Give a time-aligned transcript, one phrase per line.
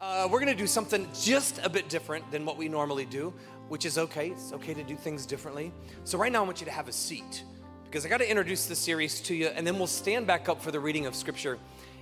[0.00, 3.34] Uh, we're going to do something just a bit different than what we normally do,
[3.68, 4.30] which is okay.
[4.30, 5.74] It's okay to do things differently.
[6.04, 7.44] So, right now, I want you to have a seat
[7.84, 10.62] because I got to introduce the series to you, and then we'll stand back up
[10.62, 11.58] for the reading of Scripture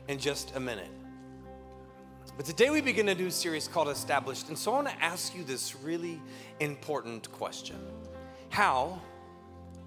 [0.06, 0.90] in just a minute.
[2.36, 5.34] But today, we begin a new series called Established, and so I want to ask
[5.34, 6.22] you this really
[6.60, 7.80] important question
[8.50, 9.02] How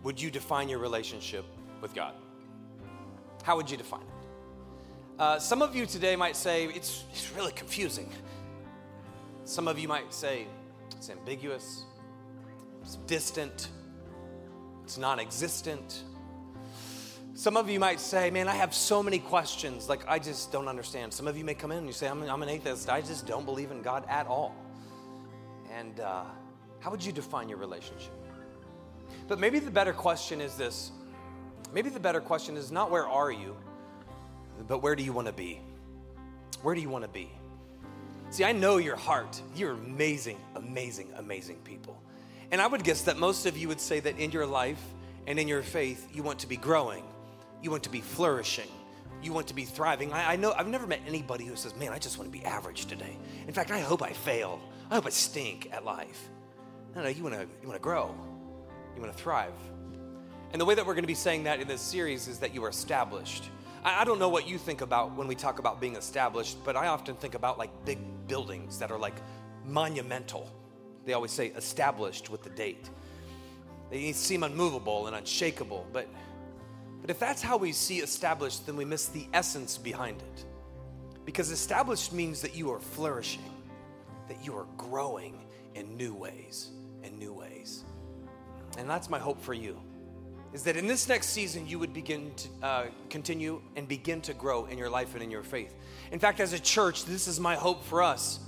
[0.03, 1.45] would you define your relationship
[1.79, 2.15] with God?
[3.43, 4.20] How would you define it?
[5.19, 8.09] Uh, some of you today might say it's, it's really confusing.
[9.45, 10.47] Some of you might say
[10.95, 11.83] it's ambiguous,
[12.81, 13.69] it's distant,
[14.83, 16.03] it's non existent.
[17.33, 20.67] Some of you might say, Man, I have so many questions, like I just don't
[20.67, 21.13] understand.
[21.13, 23.25] Some of you may come in and you say, I'm, I'm an atheist, I just
[23.27, 24.55] don't believe in God at all.
[25.71, 26.23] And uh,
[26.79, 28.11] how would you define your relationship?
[29.27, 30.91] But maybe the better question is this
[31.73, 33.55] maybe the better question is not where are you?
[34.67, 35.61] But where do you want to be?
[36.61, 37.31] Where do you want to be?
[38.29, 39.41] See, I know your heart.
[39.55, 42.01] You're amazing, amazing, amazing people.
[42.51, 44.81] And I would guess that most of you would say that in your life
[45.27, 47.03] and in your faith, you want to be growing,
[47.61, 48.69] you want to be flourishing,
[49.21, 50.13] you want to be thriving.
[50.13, 52.43] I, I know I've never met anybody who says, Man, I just want to be
[52.45, 53.17] average today.
[53.47, 54.61] In fact, I hope I fail.
[54.89, 56.29] I hope I stink at life.
[56.95, 58.15] No, no, you want to you want to grow.
[58.95, 59.53] You want to thrive.
[60.51, 62.53] And the way that we're going to be saying that in this series is that
[62.53, 63.45] you are established.
[63.83, 66.87] I don't know what you think about when we talk about being established, but I
[66.87, 69.15] often think about like big buildings that are like
[69.65, 70.47] monumental.
[71.05, 72.89] They always say established with the date.
[73.89, 76.07] They seem unmovable and unshakable, but
[77.01, 80.45] but if that's how we see established, then we miss the essence behind it.
[81.25, 83.51] Because established means that you are flourishing,
[84.27, 85.43] that you are growing
[85.73, 86.69] in new ways,
[87.03, 87.83] in new ways.
[88.77, 89.81] And that's my hope for you
[90.53, 94.33] is that in this next season you would begin to uh, continue and begin to
[94.33, 95.73] grow in your life and in your faith.
[96.11, 98.39] In fact, as a church, this is my hope for us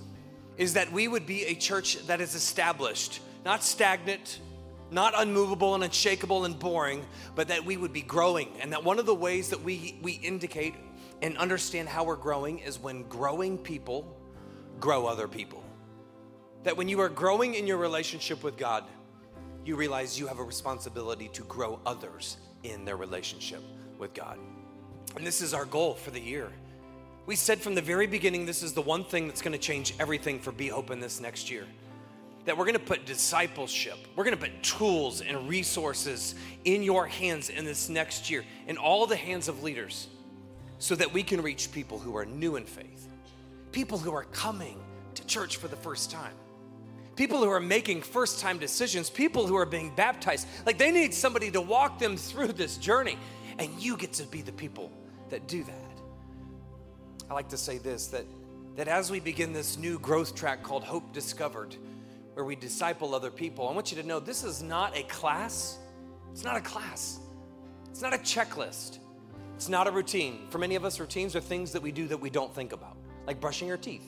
[0.58, 4.40] is that we would be a church that is established, not stagnant,
[4.92, 7.04] not unmovable and unshakable and boring,
[7.36, 8.50] but that we would be growing.
[8.62, 10.76] And that one of the ways that we, we indicate
[11.22, 14.16] and understand how we're growing is when growing people
[14.80, 15.64] grow other people.
[16.64, 18.84] That when you are growing in your relationship with God,
[19.66, 23.62] you realize you have a responsibility to grow others in their relationship
[23.98, 24.38] with God.
[25.16, 26.52] And this is our goal for the year.
[27.26, 29.94] We said from the very beginning, this is the one thing that's going to change
[30.00, 31.66] everything for Be Hope in this next year.
[32.46, 36.36] That we're going to put discipleship, we're going to put tools and resources
[36.66, 40.08] in your hands in this next year, in all the hands of leaders,
[40.80, 43.08] so that we can reach people who are new in faith,
[43.72, 44.84] people who are coming
[45.16, 46.34] to church for the first time
[47.16, 50.48] people who are making first time decisions, people who are being baptized.
[50.66, 53.18] Like they need somebody to walk them through this journey.
[53.60, 54.92] And you get to be the people
[55.30, 55.74] that do that.
[57.30, 58.26] I like to say this that,
[58.76, 61.76] that as we begin this new growth track called Hope Discovered,
[62.34, 65.78] where we disciple other people, I want you to know this is not a class.
[66.32, 67.20] It's not a class.
[67.92, 68.98] It's not a checklist.
[69.56, 70.48] It's not a routine.
[70.50, 72.98] For many of us, routines are things that we do that we don't think about,
[73.28, 74.06] like brushing your teeth.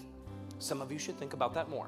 [0.58, 1.88] Some of you should think about that more.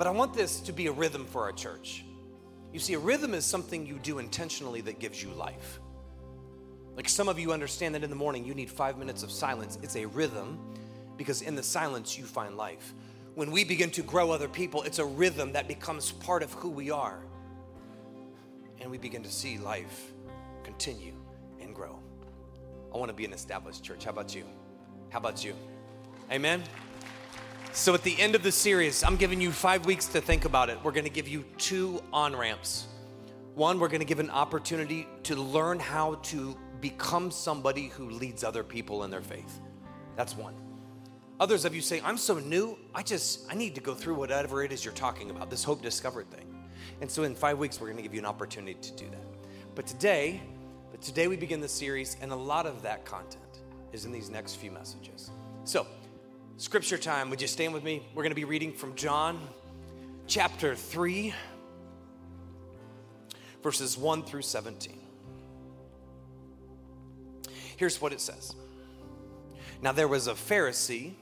[0.00, 2.06] But I want this to be a rhythm for our church.
[2.72, 5.78] You see, a rhythm is something you do intentionally that gives you life.
[6.96, 9.78] Like some of you understand that in the morning you need five minutes of silence.
[9.82, 10.58] It's a rhythm
[11.18, 12.94] because in the silence you find life.
[13.34, 16.70] When we begin to grow other people, it's a rhythm that becomes part of who
[16.70, 17.22] we are.
[18.80, 20.14] And we begin to see life
[20.64, 21.12] continue
[21.60, 21.98] and grow.
[22.94, 24.04] I want to be an established church.
[24.04, 24.44] How about you?
[25.10, 25.54] How about you?
[26.32, 26.62] Amen.
[27.72, 30.70] So at the end of the series, I'm giving you five weeks to think about
[30.70, 30.78] it.
[30.82, 32.88] We're going to give you two on ramps.
[33.54, 38.42] One, we're going to give an opportunity to learn how to become somebody who leads
[38.42, 39.60] other people in their faith.
[40.16, 40.54] That's one.
[41.38, 44.64] Others of you say, I'm so new, I just, I need to go through whatever
[44.64, 46.68] it is you're talking about, this hope discovered thing.
[47.00, 49.24] And so in five weeks, we're going to give you an opportunity to do that.
[49.76, 50.42] But today,
[50.90, 53.60] but today we begin the series, and a lot of that content
[53.92, 55.30] is in these next few messages.
[55.64, 55.86] So,
[56.60, 57.30] Scripture time.
[57.30, 58.06] Would you stand with me?
[58.14, 59.40] We're going to be reading from John
[60.26, 61.32] chapter 3,
[63.62, 65.00] verses 1 through 17.
[67.78, 68.54] Here's what it says
[69.80, 71.14] Now there was a Pharisee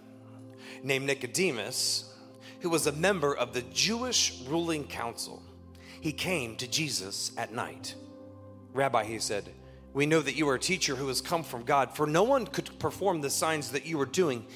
[0.82, 2.12] named Nicodemus
[2.58, 5.40] who was a member of the Jewish ruling council.
[6.00, 7.94] He came to Jesus at night.
[8.72, 9.48] Rabbi, he said,
[9.94, 12.46] we know that you are a teacher who has come from God, for no one
[12.46, 14.46] could perform the signs that you are doing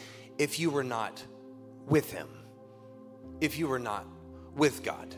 [0.43, 1.25] if you were not
[1.87, 2.27] with Him,
[3.41, 4.05] if you were not
[4.57, 5.15] with God.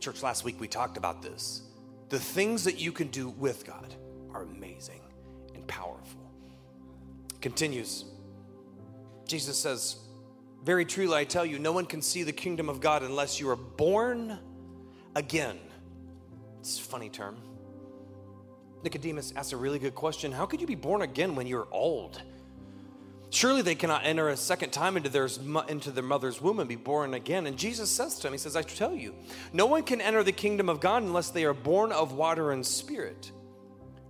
[0.00, 1.62] Church, last week we talked about this.
[2.08, 3.94] The things that you can do with God
[4.32, 5.00] are amazing
[5.54, 6.28] and powerful.
[7.40, 8.04] continues.
[9.28, 9.96] Jesus says,
[10.64, 13.48] Very truly I tell you, no one can see the kingdom of God unless you
[13.50, 14.36] are born
[15.14, 15.58] again.
[16.58, 17.36] It's a funny term.
[18.82, 22.20] Nicodemus asks a really good question How could you be born again when you're old?
[23.34, 25.28] Surely they cannot enter a second time into their,
[25.66, 27.48] into their mother's womb and be born again.
[27.48, 29.12] And Jesus says to him, He says, I tell you,
[29.52, 32.64] no one can enter the kingdom of God unless they are born of water and
[32.64, 33.32] spirit.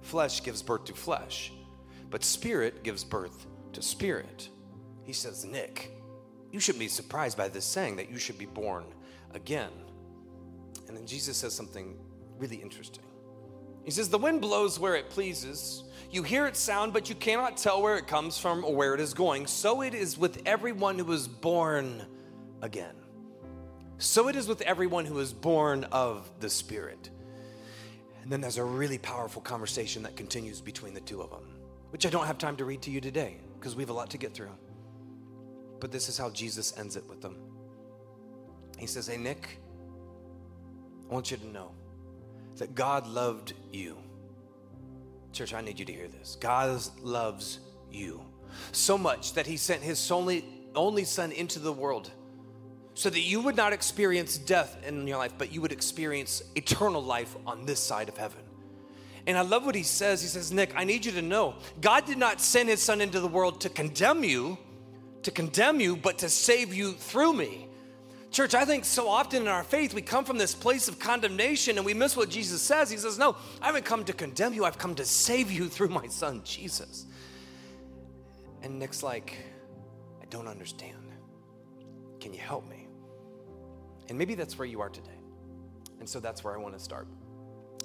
[0.03, 1.55] Flesh gives birth to flesh,
[2.11, 4.50] but spirit gives birth to spirit.
[5.05, 5.91] He says, Nick,
[6.53, 8.85] you shouldn't be surprised by this saying that you should be born
[9.32, 9.73] again.
[10.87, 11.97] And then Jesus says something
[12.37, 13.05] really interesting.
[13.85, 15.85] He says, The wind blows where it pleases.
[16.11, 19.01] You hear its sound, but you cannot tell where it comes from or where it
[19.01, 19.47] is going.
[19.47, 22.05] So it is with everyone who is born
[22.63, 22.95] again.
[23.99, 27.11] So it is with everyone who is born of the Spirit.
[28.23, 31.55] And then there's a really powerful conversation that continues between the two of them,
[31.91, 34.11] which I don't have time to read to you today because we have a lot
[34.11, 34.51] to get through.
[35.81, 37.37] But this is how Jesus ends it with them.
[38.79, 39.59] He says, Hey, Nick,
[41.11, 41.73] I want you to know
[42.56, 43.97] that God loved you.
[45.33, 46.37] Church, I need you to hear this.
[46.41, 47.59] God loves
[47.91, 48.23] you
[48.73, 52.11] so much that he sent his only, only son into the world
[52.95, 57.03] so that you would not experience death in your life, but you would experience eternal
[57.03, 58.41] life on this side of heaven.
[59.27, 60.23] And I love what he says.
[60.23, 63.21] He says, Nick, I need you to know God did not send his son into
[63.21, 64.59] the world to condemn you,
[65.23, 67.69] to condemn you, but to save you through me.
[68.35, 71.77] Church, I think so often in our faith we come from this place of condemnation
[71.77, 72.91] and we miss what Jesus says.
[72.91, 75.91] He says, No, I haven't come to condemn you, I've come to save you through
[75.91, 77.07] my son, Jesus.
[78.65, 79.37] And Nick's like,
[80.21, 80.97] I don't understand.
[82.19, 82.89] Can you help me?
[84.09, 85.21] And maybe that's where you are today.
[86.01, 87.07] And so that's where I want to start.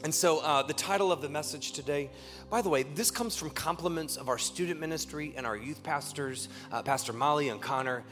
[0.04, 2.10] And so, uh, the title of the message today,
[2.50, 6.50] by the way, this comes from compliments of our student ministry and our youth pastors,
[6.72, 8.04] uh, Pastor Molly and Connor.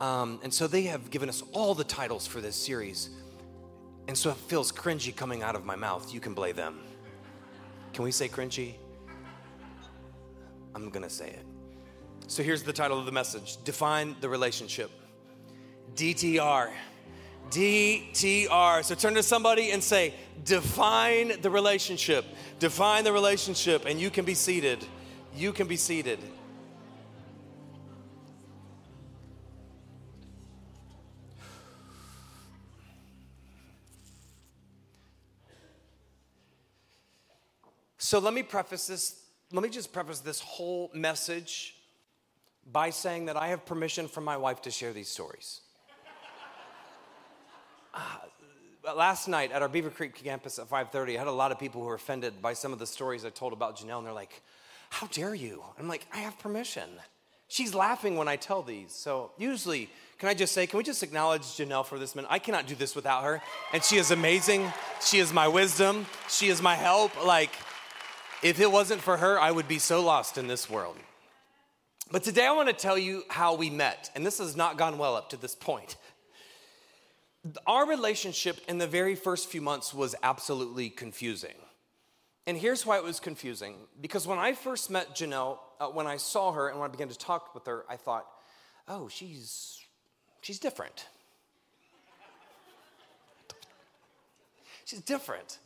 [0.00, 3.10] Um, and so they have given us all the titles for this series.
[4.08, 6.12] And so it feels cringy coming out of my mouth.
[6.12, 6.80] You can blame them.
[7.92, 8.74] Can we say cringy?
[10.74, 11.46] I'm going to say it.
[12.26, 14.90] So here's the title of the message Define the Relationship.
[15.94, 16.70] DTR.
[17.50, 18.84] DTR.
[18.84, 20.14] So turn to somebody and say,
[20.44, 22.24] Define the relationship.
[22.58, 23.84] Define the relationship.
[23.86, 24.84] And you can be seated.
[25.34, 26.18] You can be seated.
[38.04, 41.74] So let me preface this, let me just preface this whole message
[42.70, 45.62] by saying that I have permission from my wife to share these stories.
[47.94, 51.58] uh, last night at our Beaver Creek campus at 5:30, I had a lot of
[51.58, 54.12] people who were offended by some of the stories I told about Janelle, and they're
[54.12, 54.42] like,
[54.90, 57.00] "How dare you?" I'm like, "I have permission."
[57.48, 58.92] She's laughing when I tell these.
[58.92, 62.30] So usually, can I just say, can we just acknowledge Janelle for this minute?
[62.30, 63.40] I cannot do this without her,
[63.72, 64.70] and she is amazing.
[65.00, 66.04] She is my wisdom.
[66.28, 67.12] She is my help.
[67.24, 67.52] Like
[68.42, 70.96] if it wasn't for her, I would be so lost in this world.
[72.10, 74.98] But today I want to tell you how we met, and this has not gone
[74.98, 75.96] well up to this point.
[77.66, 81.54] Our relationship in the very first few months was absolutely confusing.
[82.46, 86.18] And here's why it was confusing because when I first met Janelle, uh, when I
[86.18, 88.26] saw her and when I began to talk with her, I thought,
[88.86, 89.80] oh, she's,
[90.42, 91.06] she's different.
[94.84, 95.58] she's different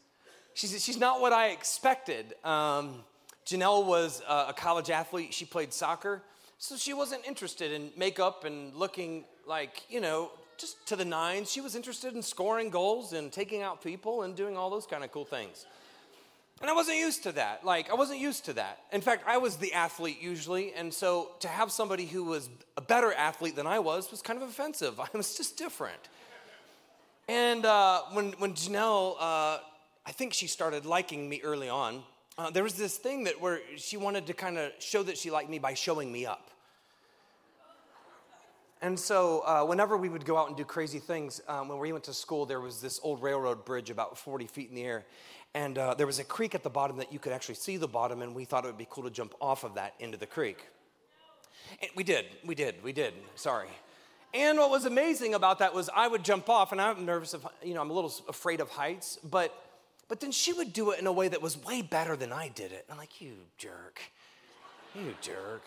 [0.58, 2.34] she's, she's not what I expected.
[2.44, 2.96] Um,
[3.46, 5.32] Janelle was a college athlete.
[5.32, 6.22] She played soccer.
[6.58, 11.50] So she wasn't interested in makeup and looking like, you know, just to the nines.
[11.50, 15.04] She was interested in scoring goals and taking out people and doing all those kind
[15.04, 15.64] of cool things.
[16.60, 17.64] And I wasn't used to that.
[17.64, 18.80] Like, I wasn't used to that.
[18.92, 20.74] In fact, I was the athlete usually.
[20.74, 24.42] And so to have somebody who was a better athlete than I was was kind
[24.42, 24.98] of offensive.
[25.00, 26.08] I was just different.
[27.28, 29.58] And uh, when, when Janelle uh,
[30.08, 32.02] I think she started liking me early on.
[32.38, 35.30] Uh, there was this thing that where she wanted to kind of show that she
[35.30, 36.50] liked me by showing me up.
[38.80, 41.92] And so, uh, whenever we would go out and do crazy things, um, when we
[41.92, 45.04] went to school, there was this old railroad bridge about 40 feet in the air.
[45.52, 47.86] And uh, there was a creek at the bottom that you could actually see the
[47.86, 50.26] bottom, and we thought it would be cool to jump off of that into the
[50.26, 50.68] creek.
[51.82, 53.12] And we did, we did, we did.
[53.34, 53.68] Sorry.
[54.32, 57.46] And what was amazing about that was I would jump off, and I'm nervous of,
[57.62, 59.54] you know, I'm a little afraid of heights, but
[60.08, 62.48] but then she would do it in a way that was way better than I
[62.48, 62.86] did it.
[62.88, 64.00] And I'm like, you jerk.
[64.94, 65.62] You jerk.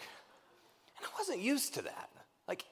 [0.97, 2.09] And I wasn't used to that.
[2.47, 2.65] Like,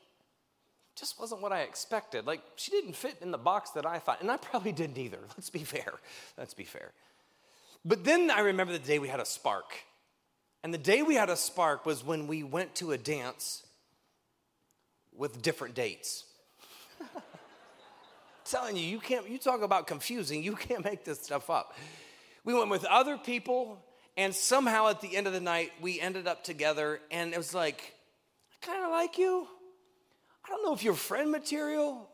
[0.95, 2.25] just wasn't what I expected.
[2.25, 4.21] Like, she didn't fit in the box that I thought.
[4.21, 5.19] And I probably didn't either.
[5.37, 5.93] Let's be fair.
[6.37, 6.91] Let's be fair.
[7.85, 9.71] But then I remember the day we had a spark.
[10.63, 13.63] And the day we had a spark was when we went to a dance
[15.15, 16.25] with different dates.
[18.49, 21.75] telling you, you can't, you talk about confusing, you can't make this stuff up.
[22.43, 23.77] We went with other people,
[24.17, 27.53] and somehow at the end of the night, we ended up together, and it was
[27.53, 27.93] like,
[28.51, 29.47] I kind of like you.
[30.45, 32.09] I don't know if you're friend material,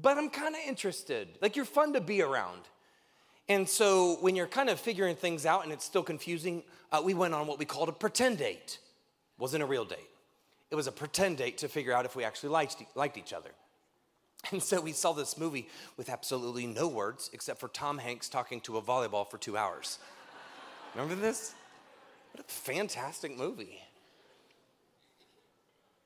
[0.00, 1.28] but I'm kind of interested.
[1.40, 2.60] Like, you're fun to be around.
[3.48, 6.62] And so, when you're kind of figuring things out and it's still confusing,
[6.92, 8.78] uh, we went on what we called a pretend date.
[9.38, 9.98] Wasn't a real date.
[10.70, 13.50] It was a pretend date to figure out if we actually liked, liked each other.
[14.52, 18.60] And so we saw this movie with absolutely no words except for Tom Hanks talking
[18.62, 19.98] to a volleyball for two hours.
[20.94, 21.54] Remember this?
[22.32, 23.82] What a fantastic movie.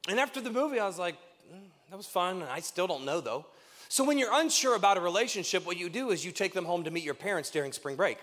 [0.08, 1.14] And after the movie, I was like,
[1.52, 1.60] mm,
[1.90, 2.42] that was fun.
[2.42, 3.46] I still don't know though.
[3.88, 6.84] So when you're unsure about a relationship, what you do is you take them home
[6.84, 8.18] to meet your parents during spring break.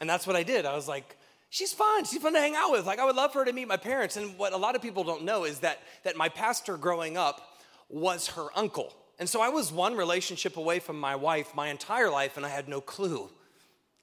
[0.00, 0.64] And that's what I did.
[0.64, 1.16] I was like,
[1.50, 2.04] she's fun.
[2.04, 2.86] She's fun to hang out with.
[2.86, 4.16] Like, I would love for her to meet my parents.
[4.16, 7.47] And what a lot of people don't know is that, that my pastor growing up
[7.88, 8.94] was her uncle.
[9.18, 12.48] And so I was one relationship away from my wife my entire life, and I
[12.48, 13.28] had no clue.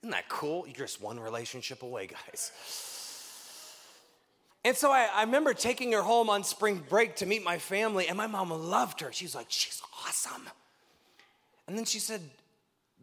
[0.01, 0.65] Isn't that cool?
[0.67, 2.51] You're just one relationship away, guys.
[4.63, 8.07] And so I, I, remember taking her home on spring break to meet my family,
[8.07, 9.11] and my mom loved her.
[9.11, 10.49] She's like, she's awesome.
[11.67, 12.21] And then she said,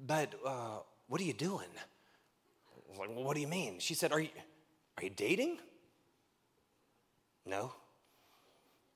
[0.05, 0.79] But uh,
[1.13, 1.69] what are you doing?
[1.77, 3.81] I was like, well, what do you mean?
[3.81, 4.31] She said, are you,
[4.97, 5.59] are you dating?
[7.45, 7.75] No.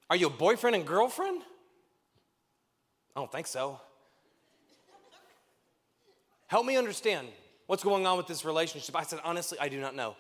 [0.08, 1.42] Are you a boyfriend and girlfriend?
[3.16, 3.80] I don't think so.
[6.48, 7.28] Help me understand
[7.66, 8.94] what's going on with this relationship.
[8.94, 10.16] I said, honestly, I do not know.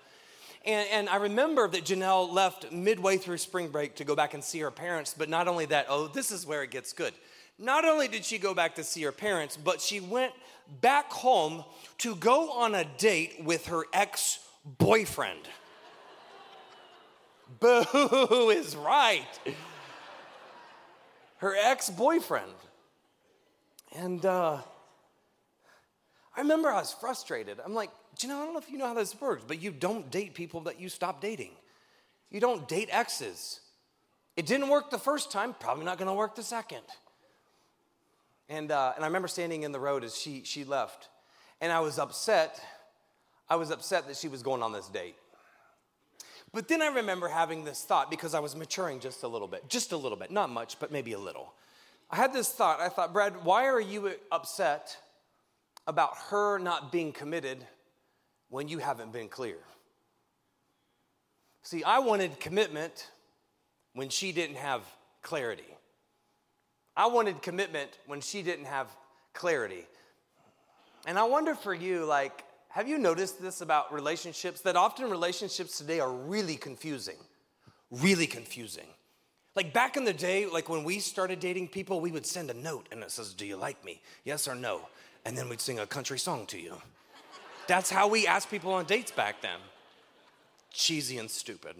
[0.64, 4.42] And, and, I remember that Janelle left midway through spring break to go back and
[4.42, 7.12] see her parents, but not only that, oh, this is where it gets good.
[7.58, 10.32] Not only did she go back to see her parents, but she went
[10.80, 11.64] back home
[11.98, 14.40] to go on a date with her ex
[14.78, 15.38] boyfriend.
[17.60, 19.28] Boo is right.
[21.36, 22.52] Her ex boyfriend.
[23.96, 24.58] And uh,
[26.36, 27.58] I remember I was frustrated.
[27.64, 29.70] I'm like, you know, I don't know if you know how this works, but you
[29.70, 31.52] don't date people that you stop dating.
[32.30, 33.60] You don't date exes.
[34.36, 36.82] It didn't work the first time, probably not gonna work the second.
[38.50, 41.08] And, uh, and I remember standing in the road as she, she left.
[41.62, 42.60] And I was upset.
[43.48, 45.16] I was upset that she was going on this date.
[46.52, 49.68] But then I remember having this thought because I was maturing just a little bit,
[49.68, 51.54] just a little bit, not much, but maybe a little.
[52.10, 52.80] I had this thought.
[52.80, 54.96] I thought, Brad, why are you upset
[55.86, 57.66] about her not being committed
[58.48, 59.58] when you haven't been clear?
[61.62, 63.10] See, I wanted commitment
[63.92, 64.82] when she didn't have
[65.22, 65.64] clarity.
[66.96, 68.88] I wanted commitment when she didn't have
[69.34, 69.84] clarity.
[71.06, 74.60] And I wonder for you, like, have you noticed this about relationships?
[74.60, 77.16] That often relationships today are really confusing.
[77.90, 78.86] Really confusing.
[79.56, 82.54] Like back in the day, like when we started dating people, we would send a
[82.54, 84.02] note and it says, Do you like me?
[84.24, 84.82] Yes or no?
[85.24, 86.76] And then we'd sing a country song to you.
[87.66, 89.58] That's how we asked people on dates back then.
[90.70, 91.74] Cheesy and stupid.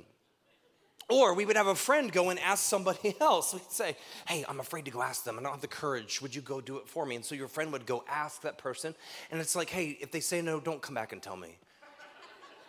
[1.08, 3.52] Or we would have a friend go and ask somebody else.
[3.52, 5.38] We'd say, Hey, I'm afraid to go ask them.
[5.38, 6.22] I don't have the courage.
[6.22, 7.14] Would you go do it for me?
[7.14, 8.94] And so your friend would go ask that person.
[9.30, 11.58] And it's like, Hey, if they say no, don't come back and tell me.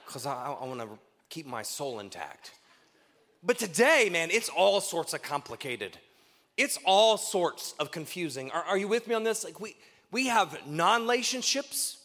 [0.05, 0.89] Because I, I want to
[1.29, 2.51] keep my soul intact.
[3.43, 5.97] But today, man, it's all sorts of complicated.
[6.57, 8.51] It's all sorts of confusing.
[8.51, 9.43] Are, are you with me on this?
[9.43, 9.75] Like, we,
[10.11, 11.97] we have non relationships.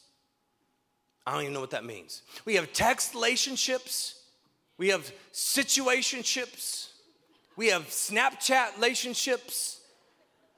[1.26, 2.22] I don't even know what that means.
[2.44, 4.22] We have text relationships.
[4.76, 6.88] We have situationships.
[7.56, 9.80] We have Snapchat relationships.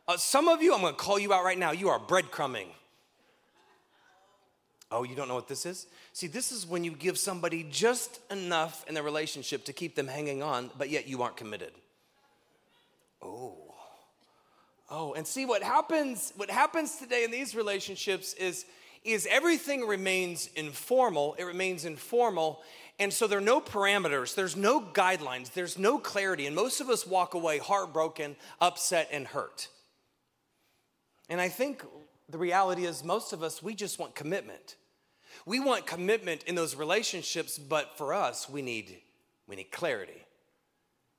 [0.07, 2.69] Uh, some of you, I'm gonna call you out right now, you are breadcrumbing.
[4.90, 5.87] Oh, you don't know what this is?
[6.14, 10.06] See, this is when you give somebody just enough in the relationship to keep them
[10.06, 11.73] hanging on, but yet you aren't committed.
[13.21, 13.75] Oh.
[14.88, 18.64] Oh, and see what happens what happens today in these relationships is
[19.02, 21.35] is everything remains informal.
[21.38, 22.62] It remains informal
[22.99, 26.47] and so there are no parameters, there's no guidelines, there's no clarity.
[26.47, 29.68] And most of us walk away heartbroken, upset, and hurt.
[31.28, 31.85] And I think
[32.28, 34.76] the reality is, most of us, we just want commitment.
[35.47, 38.97] We want commitment in those relationships, but for us, we need,
[39.47, 40.25] we need clarity.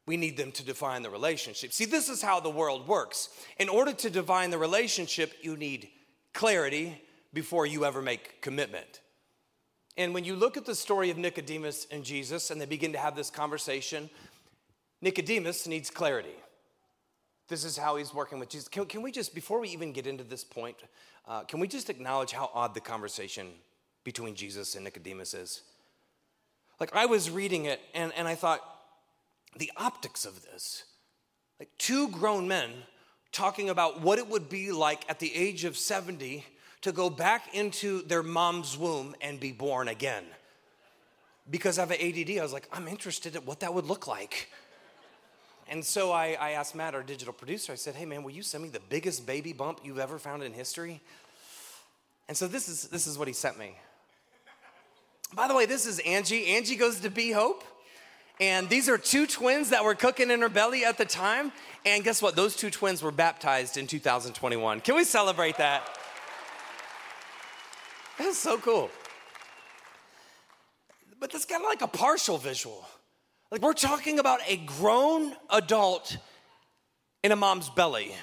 [0.08, 1.74] We need them to define the relationship.
[1.74, 3.30] See, this is how the world works.
[3.58, 5.90] In order to define the relationship, you need
[6.34, 7.02] clarity
[7.34, 9.02] before you ever make commitment.
[9.98, 13.00] And when you look at the story of Nicodemus and Jesus, and they begin to
[13.00, 14.10] have this conversation,
[15.02, 16.36] Nicodemus needs clarity.
[17.48, 18.68] This is how he's working with Jesus.
[18.68, 20.78] Can, can we just, before we even get into this point,
[21.28, 23.48] uh, can we just acknowledge how odd the conversation
[24.06, 25.64] between Jesus and Nicodemus is?
[26.80, 28.62] Like I was reading it and, and I thought,
[29.58, 30.84] the optics of this,
[31.60, 32.72] like two grown men
[33.32, 36.46] talking about what it would be like at the age of 70
[36.82, 40.24] to go back into their mom's womb and be born again.
[41.50, 44.08] Because I have an ADD, I was like, I'm interested in what that would look
[44.08, 44.50] like.
[45.68, 48.44] And so I, I asked Matt, our digital producer, I said, hey man, will you
[48.44, 51.02] send me the biggest baby bump you've ever found in history?
[52.28, 53.76] And so this is, this is what he sent me.
[55.34, 56.48] By the way, this is Angie.
[56.48, 57.64] Angie goes to Be Hope.
[58.40, 61.52] And these are two twins that were cooking in her belly at the time.
[61.86, 62.36] And guess what?
[62.36, 64.82] Those two twins were baptized in 2021.
[64.82, 65.98] Can we celebrate that?
[68.18, 68.90] That's so cool.
[71.20, 72.86] But that's kind of like a partial visual.
[73.52, 76.18] Like we're talking about a grown adult
[77.24, 78.14] in a mom's belly.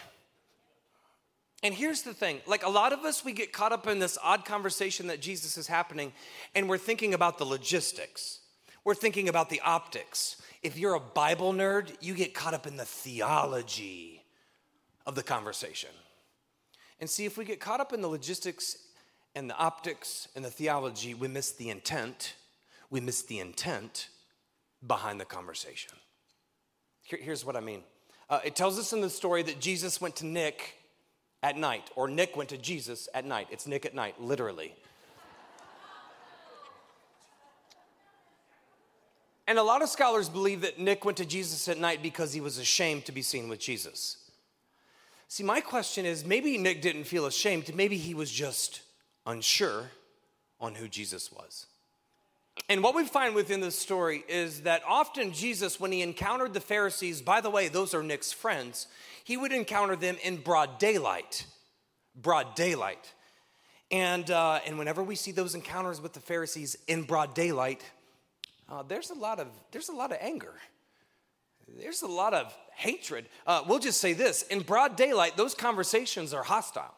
[1.63, 4.19] And here's the thing like a lot of us, we get caught up in this
[4.23, 6.13] odd conversation that Jesus is happening,
[6.55, 8.41] and we're thinking about the logistics,
[8.85, 10.37] we're thinking about the optics.
[10.63, 14.23] If you're a Bible nerd, you get caught up in the theology
[15.07, 15.91] of the conversation.
[17.01, 18.77] And see, if we get caught up in the logistics
[19.35, 22.35] and the optics and the theology, we miss the intent.
[22.91, 24.09] We miss the intent
[24.87, 25.95] behind the conversation.
[27.03, 27.83] Here, here's what I mean
[28.31, 30.77] uh, it tells us in the story that Jesus went to Nick
[31.43, 33.49] at night, or Nick went to Jesus at night.
[33.51, 34.75] It's Nick at night, literally.
[39.47, 42.41] And a lot of scholars believe that Nick went to Jesus at night because he
[42.41, 44.17] was ashamed to be seen with Jesus.
[45.29, 48.83] See, my question is maybe Nick didn't feel ashamed, maybe he was just
[49.27, 49.91] unsure
[50.61, 51.67] on who Jesus was.
[52.69, 56.61] And what we find within this story is that often Jesus, when he encountered the
[56.61, 58.87] Pharisees, by the way, those are Nick's friends,
[59.25, 61.47] he would encounter them in broad daylight.
[62.15, 63.13] Broad daylight.
[63.91, 67.83] And, uh, and whenever we see those encounters with the Pharisees in broad daylight,
[68.69, 70.55] uh, there's, a lot of, there's a lot of anger.
[71.79, 73.27] There's a lot of hatred.
[73.47, 76.95] Uh, we'll just say this in broad daylight, those conversations are hostile.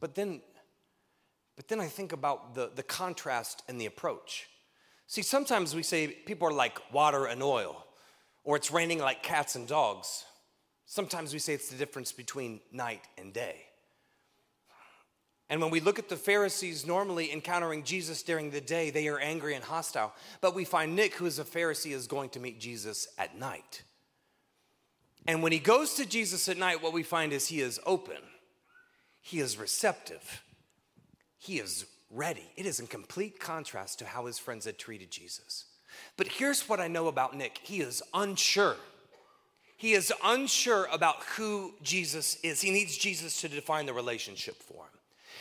[0.00, 0.40] But then
[1.56, 4.48] but then I think about the, the contrast and the approach.
[5.06, 7.86] See, sometimes we say people are like water and oil,
[8.44, 10.24] or it's raining like cats and dogs.
[10.86, 13.56] Sometimes we say it's the difference between night and day.
[15.48, 19.18] And when we look at the Pharisees normally encountering Jesus during the day, they are
[19.18, 20.14] angry and hostile.
[20.40, 23.82] But we find Nick, who is a Pharisee, is going to meet Jesus at night.
[25.26, 28.16] And when he goes to Jesus at night, what we find is he is open,
[29.20, 30.42] he is receptive,
[31.38, 32.50] he is ready.
[32.56, 35.66] It is in complete contrast to how his friends had treated Jesus.
[36.16, 38.76] But here's what I know about Nick he is unsure.
[39.76, 42.60] He is unsure about who Jesus is.
[42.60, 45.00] He needs Jesus to define the relationship for him.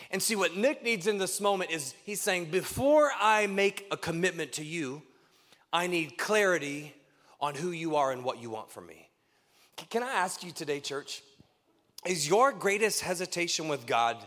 [0.09, 3.97] And see, what Nick needs in this moment is he's saying, Before I make a
[3.97, 5.03] commitment to you,
[5.71, 6.95] I need clarity
[7.39, 9.07] on who you are and what you want from me.
[9.89, 11.21] Can I ask you today, church,
[12.05, 14.17] is your greatest hesitation with God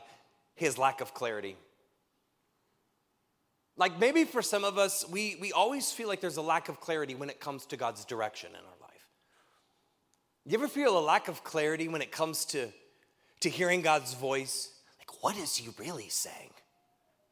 [0.54, 1.56] his lack of clarity?
[3.76, 6.80] Like maybe for some of us, we, we always feel like there's a lack of
[6.80, 9.08] clarity when it comes to God's direction in our life.
[10.46, 12.68] You ever feel a lack of clarity when it comes to,
[13.40, 14.70] to hearing God's voice?
[14.98, 16.50] Like, what is he really saying?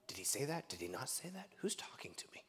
[0.09, 0.69] Did he say that?
[0.69, 1.49] Did he not say that?
[1.59, 2.43] Who's talking to me?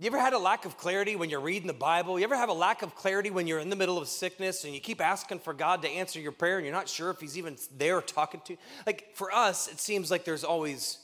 [0.00, 2.20] You ever had a lack of clarity when you're reading the Bible?
[2.20, 4.72] You ever have a lack of clarity when you're in the middle of sickness and
[4.72, 7.36] you keep asking for God to answer your prayer and you're not sure if He's
[7.36, 8.58] even there talking to you?
[8.86, 10.98] Like for us, it seems like there's always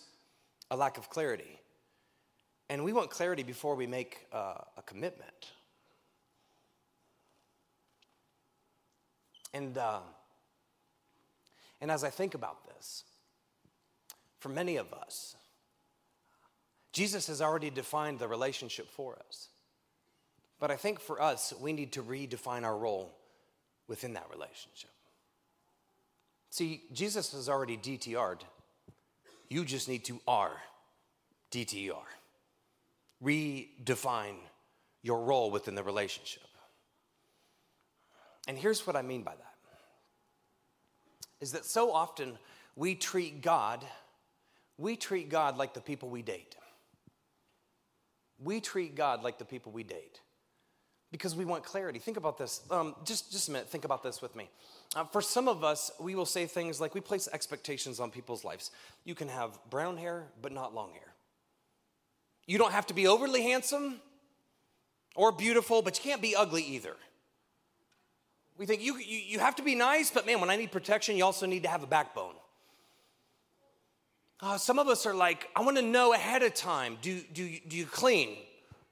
[0.71, 1.59] a lack of clarity.
[2.75, 5.53] And we want clarity before we make uh, a commitment.
[9.53, 10.01] And, uh,
[11.81, 13.05] and as I think about this,
[14.41, 15.37] for many of us,
[16.93, 19.51] Jesus has already defined the relationship for us.
[20.59, 23.15] But I think for us, we need to redefine our role
[23.87, 24.91] within that relationship.
[26.51, 28.45] See, Jesus has already DTR'd.
[29.49, 30.51] You just need to R,
[31.53, 32.03] DTR
[33.23, 34.37] redefine
[35.03, 36.43] your role within the relationship.
[38.47, 39.55] And here's what I mean by that
[41.41, 42.39] is that so often
[42.75, 43.85] we treat God,
[44.79, 46.57] we treat God like the people we date.
[48.43, 50.21] We treat God like the people we date
[51.11, 51.99] because we want clarity.
[51.99, 52.63] Think about this.
[52.71, 54.49] Um, just, just a minute, think about this with me.
[54.97, 58.43] Uh, for some of us, we will say things like we place expectations on people's
[58.43, 58.71] lives.
[59.05, 61.14] You can have brown hair, but not long hair.
[62.47, 64.01] You don't have to be overly handsome
[65.15, 66.97] or beautiful, but you can't be ugly either.
[68.57, 71.17] We think you, you, you have to be nice, but man, when I need protection,
[71.17, 72.35] you also need to have a backbone.
[74.41, 76.99] Uh, some of us are like, I want to know ahead of time.
[77.01, 78.37] Do, do, do you clean?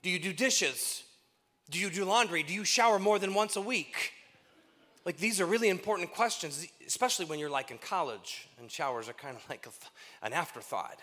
[0.03, 1.05] Do you do dishes?
[1.71, 2.43] Do you do laundry?
[2.43, 4.13] Do you shower more than once a week?
[5.05, 9.15] Like, these are really important questions, especially when you're like in college and showers are
[9.15, 9.67] kind of like
[10.23, 10.99] an afterthought.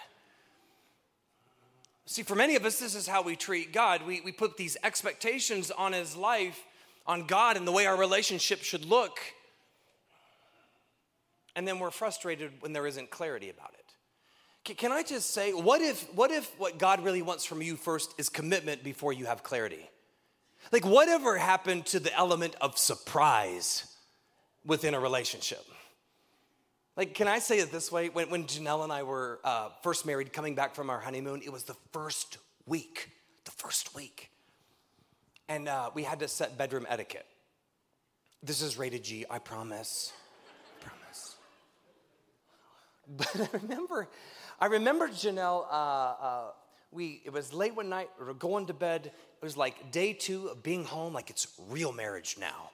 [2.12, 4.02] See, for many of us, this is how we treat God.
[4.04, 6.60] We, we put these expectations on His life,
[7.06, 9.20] on God, and the way our relationship should look.
[11.56, 14.76] And then we're frustrated when there isn't clarity about it.
[14.76, 18.16] Can I just say, what if, what if what God really wants from you first
[18.18, 19.88] is commitment before you have clarity?
[20.72, 23.86] Like, whatever happened to the element of surprise
[24.66, 25.64] within a relationship?
[27.00, 28.10] Like, can I say it this way?
[28.10, 31.50] When, when Janelle and I were uh, first married, coming back from our honeymoon, it
[31.50, 33.10] was the first week,
[33.46, 34.30] the first week.
[35.48, 37.26] And uh, we had to set bedroom etiquette.
[38.44, 40.12] This is rated G, I promise.
[40.82, 41.36] I promise.
[43.18, 44.10] But I remember,
[44.60, 46.52] I remember Janelle, uh, uh,
[46.92, 49.06] we, it was late one night, we were going to bed.
[49.06, 52.72] It was like day two of being home, like it's real marriage now.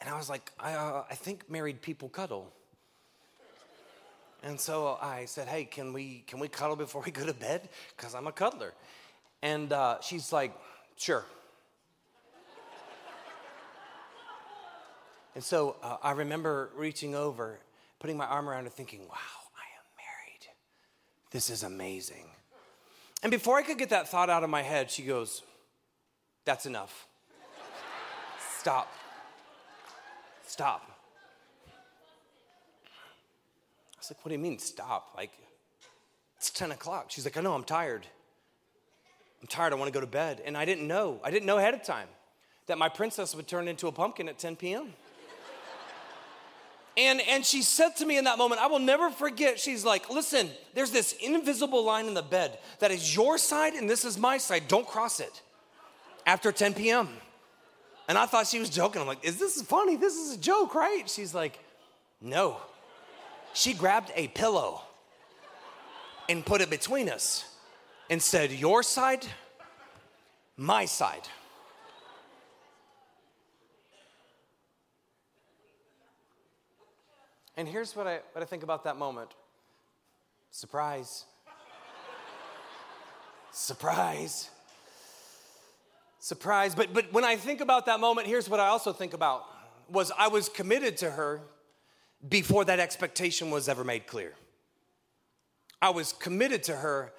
[0.00, 2.52] And I was like, I, uh, I think married people cuddle.
[4.44, 7.70] And so I said, Hey, can we, can we cuddle before we go to bed?
[7.96, 8.74] Because I'm a cuddler.
[9.42, 10.52] And uh, she's like,
[10.96, 11.24] Sure.
[15.34, 17.58] and so uh, I remember reaching over,
[17.98, 19.16] putting my arm around her, thinking, Wow,
[19.56, 20.46] I am married.
[21.30, 22.26] This is amazing.
[23.22, 25.42] And before I could get that thought out of my head, she goes,
[26.44, 27.06] That's enough.
[28.58, 28.92] Stop.
[30.46, 30.90] Stop.
[33.93, 35.12] I was like, What do you mean, stop?
[35.16, 35.30] Like,
[36.36, 37.06] it's 10 o'clock.
[37.08, 38.06] She's like, I know, I'm tired.
[39.40, 39.72] I'm tired.
[39.72, 40.42] I want to go to bed.
[40.44, 42.08] And I didn't know, I didn't know ahead of time
[42.66, 44.92] that my princess would turn into a pumpkin at 10 p.m.
[46.96, 50.10] And, and she said to me in that moment, I will never forget, she's like,
[50.10, 54.16] listen, there's this invisible line in the bed that is your side and this is
[54.16, 54.68] my side.
[54.68, 55.42] Don't cross it
[56.24, 57.08] after 10 p.m.
[58.06, 59.00] And I thought she was joking.
[59.00, 59.96] I'm like, is this funny?
[59.96, 61.10] This is a joke, right?
[61.10, 61.58] She's like,
[62.20, 62.58] no.
[63.54, 64.82] She grabbed a pillow
[66.28, 67.44] and put it between us
[68.10, 69.24] and said, Your side,
[70.56, 71.28] my side.
[77.56, 79.30] And here's what I, what I think about that moment
[80.50, 81.24] surprise.
[83.52, 84.50] surprise.
[86.18, 86.74] Surprise.
[86.74, 89.44] But, but when I think about that moment, here's what I also think about
[89.88, 91.42] was I was committed to her
[92.28, 94.34] before that expectation was ever made clear.
[95.82, 97.12] I was committed to her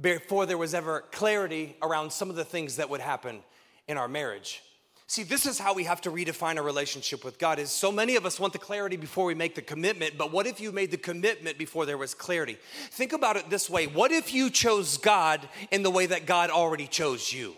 [0.00, 3.42] before there was ever clarity around some of the things that would happen
[3.88, 4.62] in our marriage.
[5.08, 8.16] See, this is how we have to redefine a relationship with God is so many
[8.16, 10.90] of us want the clarity before we make the commitment, but what if you made
[10.90, 12.58] the commitment before there was clarity?
[12.90, 13.86] Think about it this way.
[13.86, 17.54] What if you chose God in the way that God already chose you?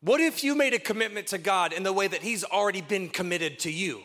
[0.00, 3.10] What if you made a commitment to God in the way that he's already been
[3.10, 4.02] committed to you?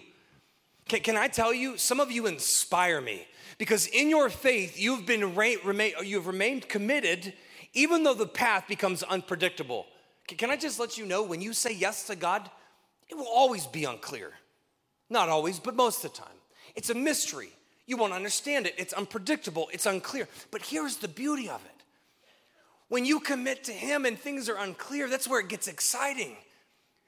[0.90, 5.06] Can, can I tell you, some of you inspire me because in your faith, you've,
[5.06, 7.34] been remain, you've remained committed
[7.74, 9.86] even though the path becomes unpredictable.
[10.28, 12.50] Can, can I just let you know when you say yes to God,
[13.08, 14.34] it will always be unclear.
[15.10, 16.28] Not always, but most of the time.
[16.76, 17.50] It's a mystery.
[17.86, 18.76] You won't understand it.
[18.78, 19.70] It's unpredictable.
[19.72, 20.28] It's unclear.
[20.52, 21.80] But here's the beauty of it
[22.90, 26.36] when you commit to Him and things are unclear, that's where it gets exciting.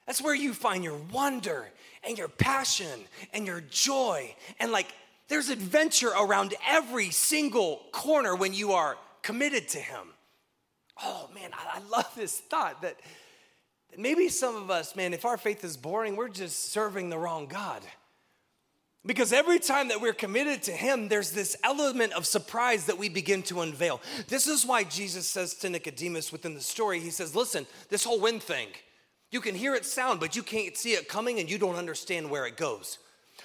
[0.06, 1.68] That's where you find your wonder
[2.02, 3.00] and your passion
[3.32, 4.34] and your joy.
[4.58, 4.88] And like,
[5.28, 10.08] there's adventure around every single corner when you are committed to Him.
[11.02, 12.98] Oh man, I, love this thought that,
[13.90, 17.18] that maybe some of us, man, if our faith is boring, we're just serving the
[17.18, 17.82] wrong God.
[19.04, 23.08] Because every time that we're committed to Him, there's this element of surprise that we
[23.08, 24.00] begin to unveil.
[24.28, 28.20] This is why Jesus says to Nicodemus within the story, He says, Listen, this whole
[28.20, 28.68] wind thing,
[29.32, 32.30] you can hear it sound, but you can't see it coming and you don't understand
[32.30, 32.98] where it goes.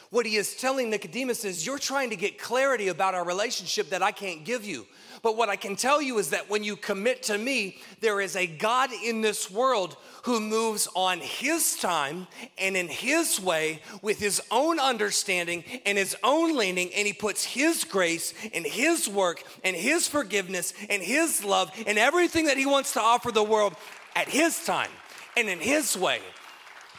[0.10, 4.04] What he is telling Nicodemus is, You're trying to get clarity about our relationship that
[4.04, 4.86] I can't give you.
[5.23, 8.36] But what I can tell you is that when you commit to me, there is
[8.36, 14.19] a God in this world who moves on his time and in his way with
[14.19, 19.43] his own understanding and his own leaning, and he puts his grace and his work
[19.63, 23.73] and his forgiveness and his love and everything that he wants to offer the world
[24.15, 24.91] at his time
[25.38, 26.19] and in His way.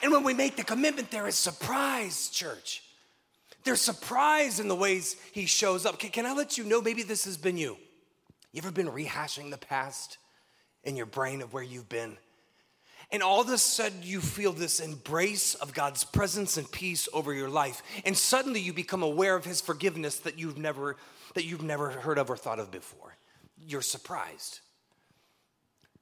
[0.03, 2.83] And when we make the commitment, there is surprise, church.
[3.64, 5.98] There's surprise in the ways He shows up.
[5.98, 6.81] Can, can I let you know?
[6.81, 7.77] Maybe this has been you.
[8.53, 10.18] You ever been rehashing the past
[10.85, 12.16] in your brain of where you've been?
[13.11, 17.33] And all of a sudden, you feel this embrace of God's presence and peace over
[17.33, 17.83] your life.
[18.05, 20.96] And suddenly, you become aware of His forgiveness that you've never,
[21.35, 23.16] that you've never heard of or thought of before.
[23.57, 24.61] You're surprised.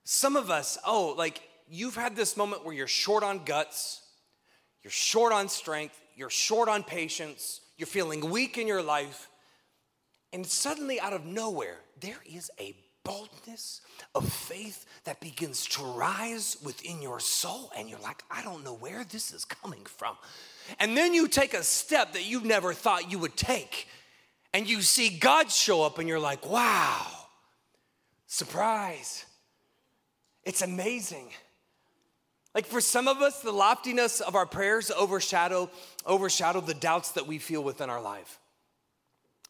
[0.04, 4.02] Some of us, oh, like you've had this moment where you're short on guts,
[4.82, 9.28] you're short on strength, you're short on patience, you're feeling weak in your life,
[10.32, 13.80] and suddenly, out of nowhere, there is a boldness
[14.14, 18.74] of faith that begins to rise within your soul, and you're like, I don't know
[18.74, 20.16] where this is coming from.
[20.80, 23.86] And then you take a step that you never thought you would take,
[24.52, 27.06] and you see God show up, and you're like, wow,
[28.26, 29.24] surprise.
[30.42, 31.30] It's amazing.
[32.56, 35.70] Like for some of us, the loftiness of our prayers overshadow,
[36.06, 38.38] overshadow the doubts that we feel within our life.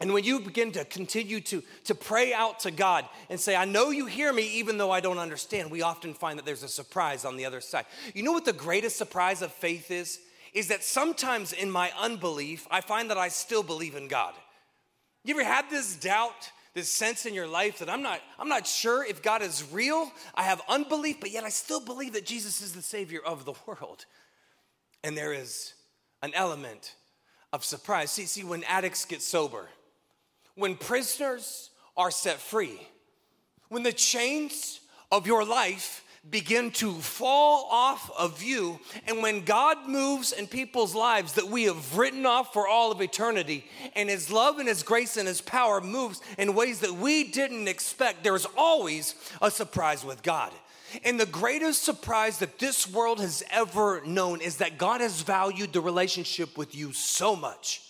[0.00, 3.64] And when you begin to continue to, to pray out to God and say, I
[3.64, 6.68] know you hear me even though I don't understand, we often find that there's a
[6.68, 7.86] surprise on the other side.
[8.12, 10.18] You know what the greatest surprise of faith is?
[10.52, 14.34] Is that sometimes in my unbelief, I find that I still believe in God.
[15.22, 18.66] You ever had this doubt, this sense in your life that I'm not, I'm not
[18.66, 20.12] sure if God is real?
[20.34, 23.54] I have unbelief, but yet I still believe that Jesus is the Savior of the
[23.66, 24.04] world.
[25.02, 25.72] And there is
[26.22, 26.94] an element
[27.50, 28.10] of surprise.
[28.10, 29.70] See, see, when addicts get sober,
[30.54, 32.78] when prisoners are set free,
[33.70, 39.88] when the chains of your life begin to fall off of you, and when God
[39.88, 44.30] moves in people's lives that we have written off for all of eternity, and His
[44.30, 48.46] love and His grace and His power moves in ways that we didn't expect, there's
[48.56, 50.52] always a surprise with God.
[51.04, 55.72] And the greatest surprise that this world has ever known is that God has valued
[55.72, 57.82] the relationship with you so much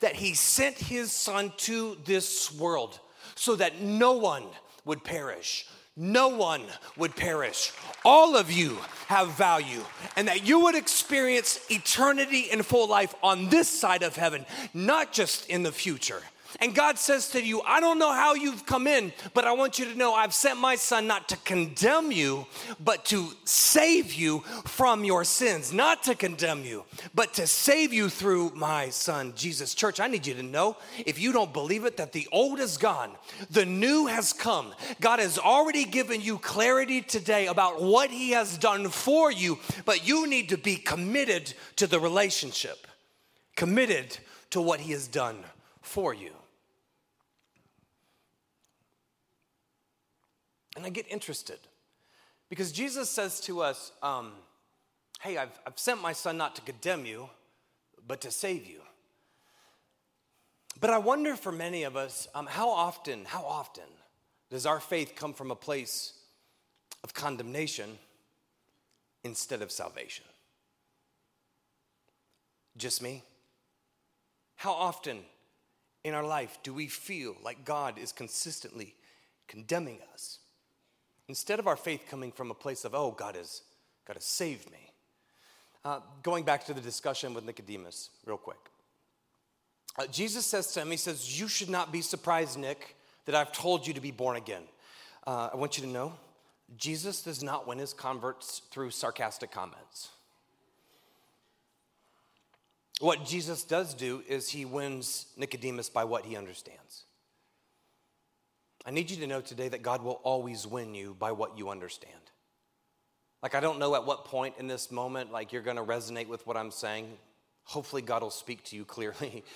[0.00, 3.00] that he sent his son to this world
[3.34, 4.44] so that no one
[4.84, 5.66] would perish.
[6.02, 6.62] No one
[6.96, 7.72] would perish.
[8.06, 9.84] All of you have value,
[10.16, 15.12] and that you would experience eternity in full life on this side of heaven, not
[15.12, 16.22] just in the future.
[16.58, 19.78] And God says to you, I don't know how you've come in, but I want
[19.78, 22.46] you to know I've sent my son not to condemn you,
[22.80, 25.72] but to save you from your sins.
[25.72, 26.84] Not to condemn you,
[27.14, 29.74] but to save you through my son, Jesus.
[29.74, 32.76] Church, I need you to know, if you don't believe it, that the old is
[32.76, 33.12] gone,
[33.50, 34.74] the new has come.
[35.00, 40.06] God has already given you clarity today about what he has done for you, but
[40.06, 42.86] you need to be committed to the relationship,
[43.56, 44.18] committed
[44.50, 45.36] to what he has done
[45.80, 46.30] for you.
[50.80, 51.58] And I get interested
[52.48, 54.32] because Jesus says to us, um,
[55.20, 57.28] Hey, I've, I've sent my son not to condemn you,
[58.08, 58.80] but to save you.
[60.80, 63.84] But I wonder for many of us, um, how often, how often
[64.48, 66.14] does our faith come from a place
[67.04, 67.98] of condemnation
[69.22, 70.24] instead of salvation?
[72.78, 73.22] Just me?
[74.56, 75.18] How often
[76.04, 78.94] in our life do we feel like God is consistently
[79.46, 80.38] condemning us
[81.30, 83.62] Instead of our faith coming from a place of, oh, God has,
[84.04, 84.90] God has saved me.
[85.84, 88.58] Uh, going back to the discussion with Nicodemus, real quick.
[89.96, 93.52] Uh, Jesus says to him, He says, You should not be surprised, Nick, that I've
[93.52, 94.64] told you to be born again.
[95.24, 96.14] Uh, I want you to know,
[96.76, 100.08] Jesus does not win his converts through sarcastic comments.
[102.98, 107.04] What Jesus does do is he wins Nicodemus by what he understands.
[108.86, 111.68] I need you to know today that God will always win you by what you
[111.68, 112.14] understand.
[113.42, 116.46] Like, I don't know at what point in this moment, like, you're gonna resonate with
[116.46, 117.08] what I'm saying.
[117.64, 119.44] Hopefully, God will speak to you clearly.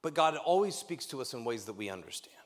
[0.00, 2.36] But God always speaks to us in ways that we understand.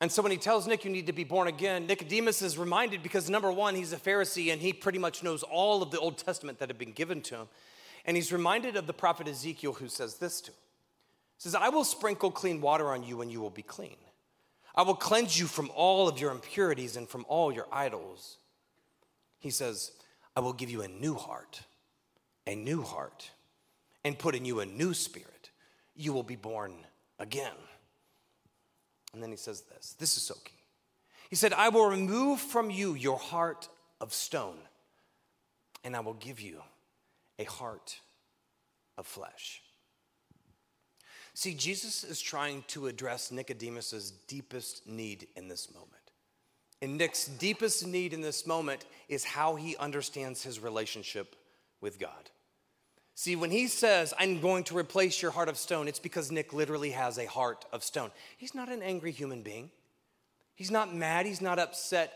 [0.00, 3.02] And so when he tells Nick you need to be born again, Nicodemus is reminded
[3.02, 6.16] because number one, he's a Pharisee and he pretty much knows all of the Old
[6.16, 7.48] Testament that had been given to him.
[8.06, 10.56] And he's reminded of the prophet Ezekiel who says this to him
[11.42, 13.96] says, I will sprinkle clean water on you and you will be clean.
[14.74, 18.38] I will cleanse you from all of your impurities and from all your idols.
[19.40, 19.90] He says,
[20.36, 21.62] I will give you a new heart,
[22.46, 23.30] a new heart,
[24.04, 25.50] and put in you a new spirit.
[25.96, 26.72] You will be born
[27.18, 27.52] again.
[29.12, 30.62] And then he says this this is so key.
[31.28, 33.68] He said, I will remove from you your heart
[34.00, 34.58] of stone,
[35.82, 36.62] and I will give you
[37.38, 37.98] a heart
[38.96, 39.61] of flesh.
[41.34, 45.88] See, Jesus is trying to address Nicodemus's deepest need in this moment.
[46.82, 51.36] And Nick's deepest need in this moment is how he understands his relationship
[51.80, 52.30] with God.
[53.14, 56.52] See, when he says, I'm going to replace your heart of stone, it's because Nick
[56.52, 58.10] literally has a heart of stone.
[58.36, 59.70] He's not an angry human being.
[60.54, 62.12] He's not mad, he's not upset,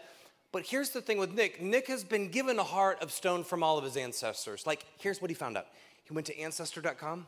[0.53, 3.63] But here's the thing with Nick Nick has been given a heart of stone from
[3.63, 4.67] all of his ancestors.
[4.67, 5.67] Like, here's what he found out
[6.05, 7.27] he went to ancestor.com,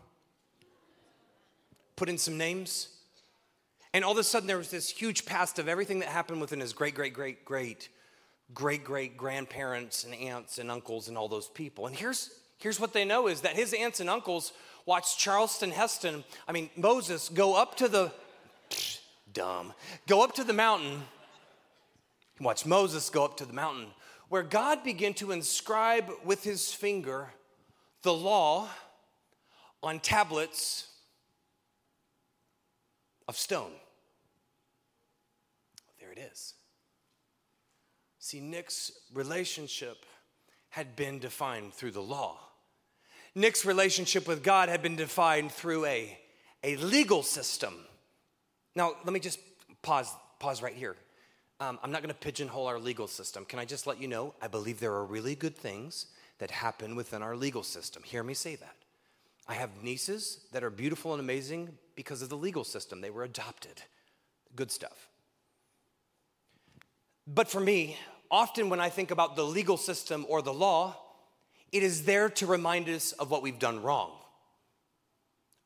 [1.99, 2.89] put in some names,
[3.93, 6.61] and all of a sudden there was this huge past of everything that happened within
[6.61, 7.89] his great, great, great, great,
[8.55, 11.87] great, great grandparents and aunts and uncles and all those people.
[11.87, 14.53] And here's, here's what they know is that his aunts and uncles
[14.87, 18.13] watched Charlton Heston, I mean, Moses, go up to the,
[19.33, 19.73] dumb,
[20.07, 21.03] go up to the mountain
[22.41, 23.89] Watch Moses go up to the mountain
[24.29, 27.33] where God began to inscribe with his finger
[28.03, 28.69] the law
[29.83, 30.87] on tablets
[33.29, 33.71] of stone.
[36.01, 36.55] There it is.
[38.19, 40.05] See, Nick's relationship
[40.71, 42.39] had been defined through the law.
[43.35, 46.19] Nick's relationship with God had been defined through a,
[46.65, 47.75] a legal system.
[48.75, 49.39] Now, let me just
[49.83, 50.97] pause, pause right here.
[51.61, 53.45] Um, I'm not going to pigeonhole our legal system.
[53.45, 54.35] Can I just let you know?
[54.41, 56.07] I believe there are really good things
[56.39, 58.03] that happen within our legal system.
[58.03, 58.77] Hear me say that.
[59.49, 63.01] I have nieces that are beautiful and amazing because of the legal system.
[63.01, 63.83] They were adopted.
[64.55, 65.09] Good stuff.
[67.27, 67.97] But for me,
[68.31, 70.97] often when I think about the legal system or the law,
[71.73, 74.13] it is there to remind us of what we've done wrong,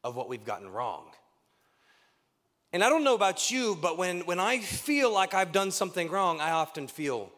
[0.05, 1.05] of what we've gotten wrong.
[2.73, 6.09] And I don't know about you, but when, when I feel like I've done something
[6.09, 7.31] wrong, I often feel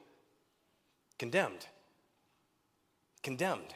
[1.18, 1.66] condemned.
[3.22, 3.74] Condemned.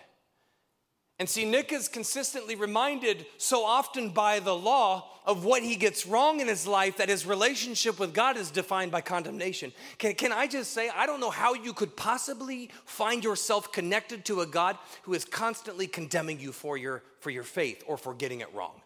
[1.18, 6.06] And see, Nick is consistently reminded so often by the law of what he gets
[6.06, 9.72] wrong in his life that his relationship with God is defined by condemnation.
[9.98, 14.24] Can, can I just say, I don't know how you could possibly find yourself connected
[14.26, 18.14] to a God who is constantly condemning you for your, for your faith or for
[18.14, 18.80] getting it wrong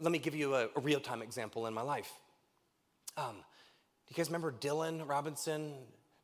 [0.00, 2.10] let me give you a, a real time example in my life.
[3.16, 5.74] Um, do you guys remember Dylan Robinson,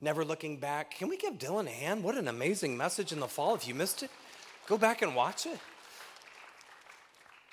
[0.00, 0.96] Never Looking Back?
[0.98, 2.04] Can we give Dylan a hand?
[2.04, 3.54] What an amazing message in the fall.
[3.54, 4.10] If you missed it,
[4.66, 5.58] go back and watch it.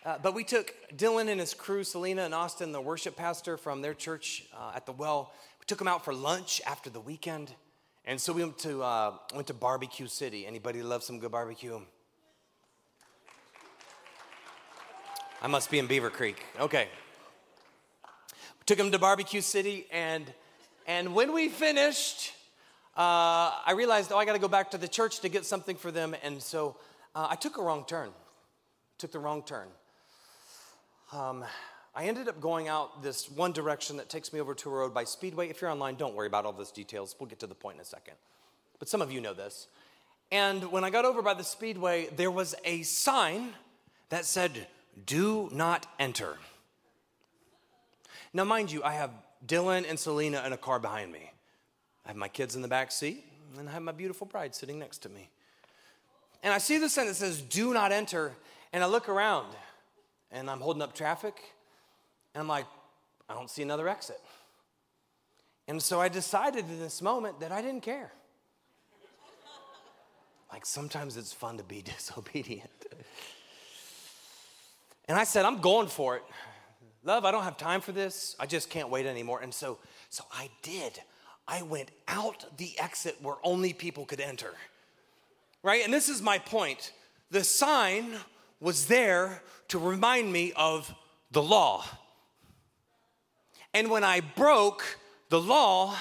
[0.06, 3.82] Uh, but we took Dylan and his crew, Selena and Austin, the worship pastor from
[3.82, 5.32] their church uh, at the well.
[5.62, 7.54] We took them out for lunch after the weekend,
[8.04, 10.46] and so we went to uh, went to Barbecue City.
[10.46, 11.80] Anybody love some good barbecue?
[15.42, 16.44] I must be in Beaver Creek.
[16.60, 16.90] Okay.
[18.04, 20.34] We took them to Barbecue City, and,
[20.88, 22.34] and when we finished,
[22.96, 25.76] uh, I realized, oh, I got to go back to the church to get something
[25.76, 26.16] for them.
[26.24, 26.76] And so
[27.16, 28.10] uh, I took a wrong turn.
[28.98, 29.68] Took the wrong turn.
[31.12, 31.44] Um,
[31.96, 34.94] I ended up going out this one direction that takes me over to a road
[34.94, 35.50] by Speedway.
[35.50, 37.16] If you're online, don't worry about all those details.
[37.20, 38.16] We'll get to the point in a second.
[38.80, 39.68] But some of you know this.
[40.32, 43.54] And when I got over by the Speedway, there was a sign
[44.10, 44.68] that said,
[45.06, 46.38] do not enter.
[48.34, 49.12] Now, mind you, I have
[49.46, 51.32] Dylan and Selena in a car behind me.
[52.06, 53.26] I have my kids in the back seat,
[53.58, 55.30] and I have my beautiful bride sitting next to me.
[56.42, 58.34] And I see the sign that says, Do not enter.
[58.72, 59.48] And I look around,
[60.32, 61.36] and I'm holding up traffic,
[62.34, 62.66] and I'm like,
[63.30, 64.20] I don't see another exit.
[65.68, 68.12] And so I decided in this moment that I didn't care.
[70.52, 72.70] like sometimes it's fun to be disobedient.
[75.08, 76.24] And I said, I'm going for it.
[77.04, 78.36] Love, I don't have time for this.
[78.40, 79.42] I just can't wait anymore.
[79.42, 79.78] And so,
[80.10, 81.00] so I did.
[81.48, 84.54] I went out the exit where only people could enter.
[85.64, 85.84] Right?
[85.84, 86.94] And this is my point.
[87.30, 88.16] The sign
[88.62, 90.94] was there to remind me of
[91.32, 91.84] the law.
[93.74, 94.84] And when I broke
[95.30, 95.96] the law,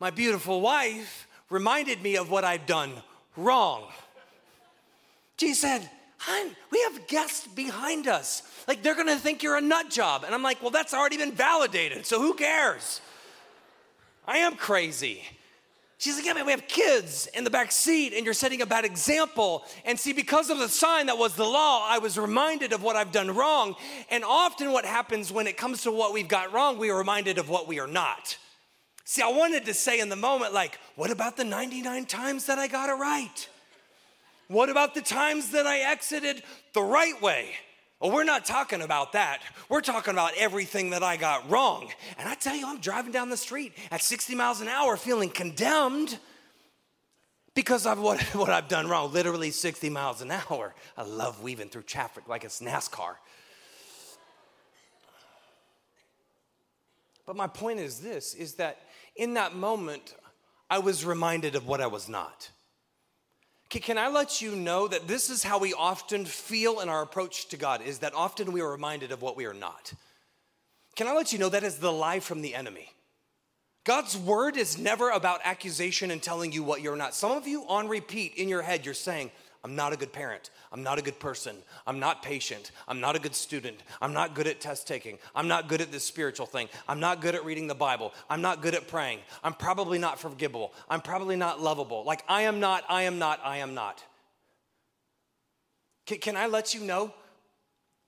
[0.00, 2.92] my beautiful wife reminded me of what I'd done
[3.36, 3.88] wrong.
[5.38, 5.90] She said,
[6.26, 8.42] Hun, we have guests behind us.
[8.66, 10.24] Like they're gonna think you're a nut job.
[10.24, 13.00] And I'm like, well, that's already been validated, so who cares?
[14.26, 15.22] I am crazy.
[15.98, 18.66] She's like, yeah, man, we have kids in the back seat, and you're setting a
[18.66, 19.64] bad example.
[19.84, 22.96] And see, because of the sign that was the law, I was reminded of what
[22.96, 23.74] I've done wrong.
[24.10, 27.38] And often, what happens when it comes to what we've got wrong, we are reminded
[27.38, 28.36] of what we are not.
[29.04, 32.58] See, I wanted to say in the moment, like, what about the 99 times that
[32.58, 33.48] I got it right?
[34.54, 37.50] What about the times that I exited the right way?
[37.98, 39.40] Well, we're not talking about that.
[39.68, 41.90] We're talking about everything that I got wrong.
[42.18, 45.28] And I tell you, I'm driving down the street at 60 miles an hour feeling
[45.28, 46.20] condemned
[47.56, 50.72] because of what, what I've done wrong, literally 60 miles an hour.
[50.96, 53.16] I love weaving through traffic like it's NASCAR.
[57.26, 58.78] But my point is this is that
[59.16, 60.14] in that moment,
[60.70, 62.50] I was reminded of what I was not.
[63.80, 67.48] Can I let you know that this is how we often feel in our approach
[67.48, 69.92] to God, is that often we are reminded of what we are not.
[70.96, 72.90] Can I let you know that is the lie from the enemy?
[73.84, 77.14] God's word is never about accusation and telling you what you're not.
[77.14, 79.30] Some of you on repeat in your head, you're saying,
[79.64, 80.50] I'm not a good parent.
[80.70, 81.56] I'm not a good person.
[81.86, 82.70] I'm not patient.
[82.86, 83.82] I'm not a good student.
[84.02, 85.18] I'm not good at test taking.
[85.34, 86.68] I'm not good at this spiritual thing.
[86.86, 88.12] I'm not good at reading the Bible.
[88.28, 89.20] I'm not good at praying.
[89.42, 90.74] I'm probably not forgivable.
[90.86, 92.04] I'm probably not lovable.
[92.04, 94.04] Like, I am not, I am not, I am not.
[96.04, 97.14] Can, can I let you know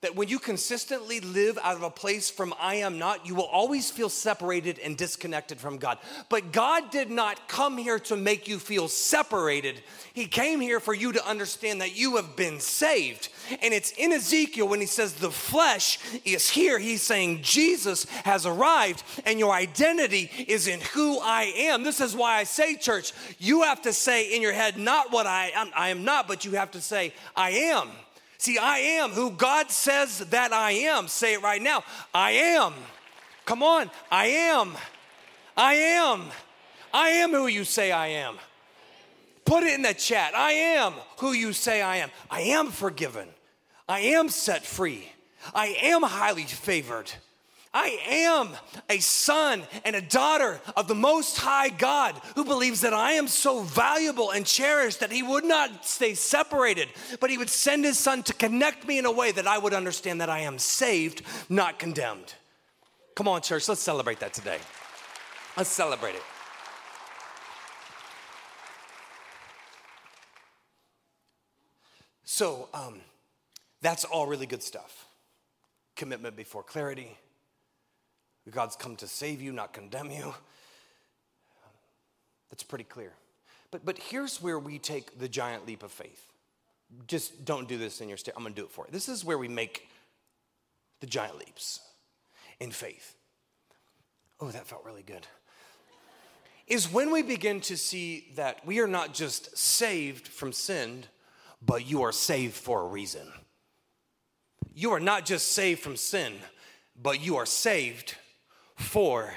[0.02, 3.44] that when you consistently live out of a place from I am not, you will
[3.44, 5.98] always feel separated and disconnected from God.
[6.28, 9.82] But God did not come here to make you feel separated.
[10.12, 13.30] He came here for you to understand that you have been saved.
[13.62, 18.44] And it's in Ezekiel when he says the flesh is here, he's saying Jesus has
[18.44, 21.84] arrived and your identity is in who I am.
[21.84, 25.26] This is why I say, church, you have to say in your head, not what
[25.26, 27.88] I am, I am not, but you have to say, I am.
[28.46, 31.08] See, I am who God says that I am.
[31.08, 31.82] Say it right now.
[32.14, 32.74] I am.
[33.44, 33.90] Come on.
[34.08, 34.76] I am.
[35.56, 36.22] I am.
[36.94, 38.36] I am who you say I am.
[39.44, 40.36] Put it in the chat.
[40.36, 42.10] I am who you say I am.
[42.30, 43.26] I am forgiven.
[43.88, 45.10] I am set free.
[45.52, 47.10] I am highly favored.
[47.78, 48.48] I am
[48.88, 53.28] a son and a daughter of the Most High God who believes that I am
[53.28, 56.88] so valuable and cherished that He would not stay separated,
[57.20, 59.74] but He would send His Son to connect me in a way that I would
[59.74, 61.20] understand that I am saved,
[61.50, 62.32] not condemned.
[63.14, 64.58] Come on, church, let's celebrate that today.
[65.54, 66.22] Let's celebrate it.
[72.24, 73.02] So, um,
[73.82, 75.04] that's all really good stuff.
[75.94, 77.18] Commitment before clarity
[78.50, 80.34] God's come to save you, not condemn you.
[82.50, 83.12] That's pretty clear.
[83.70, 86.32] But, but here's where we take the giant leap of faith.
[87.08, 88.34] Just don't do this in your state.
[88.36, 88.92] I'm gonna do it for you.
[88.92, 89.88] This is where we make
[91.00, 91.80] the giant leaps
[92.60, 93.16] in faith.
[94.40, 95.26] Oh, that felt really good.
[96.66, 101.04] Is when we begin to see that we are not just saved from sin,
[101.64, 103.26] but you are saved for a reason.
[104.74, 106.34] You are not just saved from sin,
[107.00, 108.14] but you are saved
[108.76, 109.34] for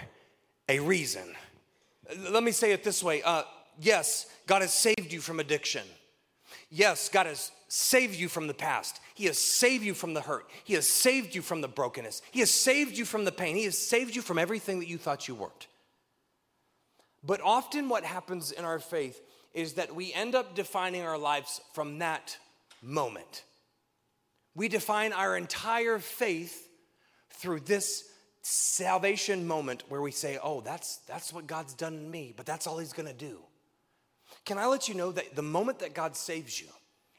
[0.68, 1.36] a reason.
[2.30, 3.44] Let me say it this way uh,
[3.80, 5.86] yes, God has saved you from addiction.
[6.70, 9.00] Yes, God has saved you from the past.
[9.16, 10.50] He has saved you from the hurt.
[10.64, 12.22] He has saved you from the brokenness.
[12.32, 13.56] He has saved you from the pain.
[13.56, 15.68] He has saved you from everything that you thought you weren't.
[17.24, 19.22] But often, what happens in our faith
[19.54, 22.38] is that we end up defining our lives from that
[22.82, 23.44] moment.
[24.56, 26.68] We define our entire faith
[27.32, 28.04] through this
[28.42, 32.68] salvation moment where we say, oh, that's, that's what God's done in me, but that's
[32.68, 33.40] all He's gonna do.
[34.46, 36.68] Can I let you know that the moment that God saves you,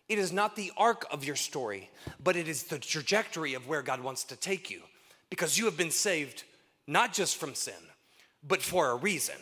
[0.08, 1.88] it is not the arc of your story,
[2.22, 4.82] but it is the trajectory of where God wants to take you
[5.28, 6.42] because you have been saved
[6.86, 7.74] not just from sin,
[8.42, 9.36] but for a reason.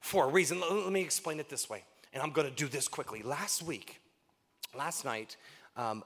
[0.00, 0.60] For a reason.
[0.60, 3.22] Let me explain it this way, and I'm gonna do this quickly.
[3.22, 4.00] Last week,
[4.76, 5.36] last night,
[5.76, 6.02] um,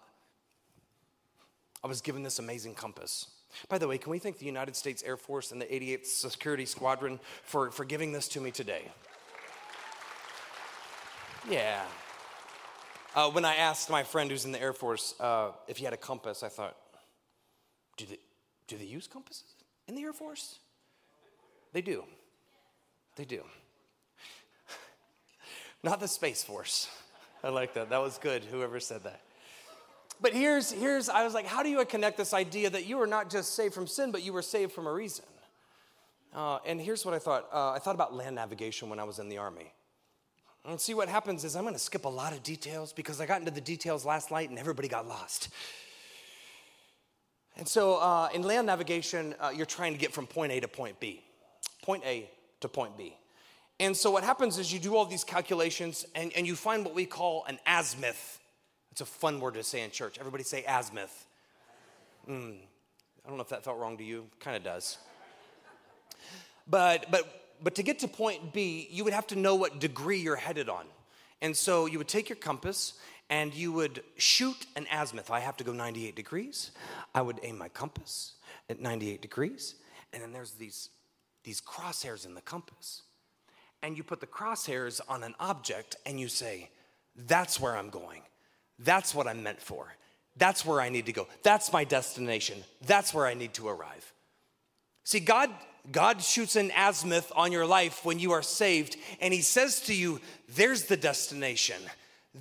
[1.83, 3.27] I was given this amazing compass.
[3.69, 6.67] By the way, can we thank the United States Air Force and the 88th Security
[6.67, 8.83] Squadron for, for giving this to me today?
[11.49, 11.83] Yeah.
[13.15, 15.95] Uh, when I asked my friend who's in the Air Force uh, if he had
[15.95, 16.77] a compass, I thought,
[17.97, 18.19] do they,
[18.67, 19.55] do they use compasses
[19.89, 20.59] in the Air Force?
[21.73, 22.05] They do.
[23.17, 23.43] They do.
[25.83, 26.89] Not the Space Force.
[27.43, 27.91] I like that.
[27.91, 29.21] That was good, whoever said that
[30.21, 33.07] but here's, here's, I was like, how do you connect this idea that you were
[33.07, 35.25] not just saved from sin, but you were saved from a reason?
[36.35, 37.49] Uh, and here's what I thought.
[37.53, 39.73] Uh, I thought about land navigation when I was in the Army.
[40.65, 43.27] And see what happens is I'm going to skip a lot of details because I
[43.27, 45.49] got into the details last night and everybody got lost.
[47.57, 50.69] And so uh, in land navigation, uh, you're trying to get from point A to
[50.69, 51.25] point B,
[51.83, 52.29] point A
[52.61, 53.17] to point B.
[53.81, 56.95] And so what happens is you do all these calculations and, and you find what
[56.95, 58.39] we call an azimuth
[59.01, 60.19] it's a fun word to say in church.
[60.19, 61.25] Everybody say azimuth.
[62.29, 62.57] Mm,
[63.25, 64.27] I don't know if that felt wrong to you.
[64.41, 64.99] Kind of does.
[66.67, 70.19] But but but to get to point B, you would have to know what degree
[70.19, 70.85] you're headed on.
[71.41, 72.95] And so you would take your compass
[73.31, 75.31] and you would shoot an azimuth.
[75.31, 76.73] I have to go 98 degrees.
[77.15, 78.33] I would aim my compass
[78.69, 79.77] at 98 degrees.
[80.13, 80.91] And then there's these,
[81.45, 83.03] these crosshairs in the compass.
[83.81, 86.71] And you put the crosshairs on an object and you say,
[87.15, 88.23] That's where I'm going.
[88.79, 89.93] That's what I'm meant for.
[90.37, 91.27] That's where I need to go.
[91.43, 92.63] That's my destination.
[92.87, 94.13] That's where I need to arrive.
[95.05, 95.51] See, God,
[95.91, 99.95] God shoots an azimuth on your life when you are saved, and He says to
[99.95, 101.81] you, There's the destination.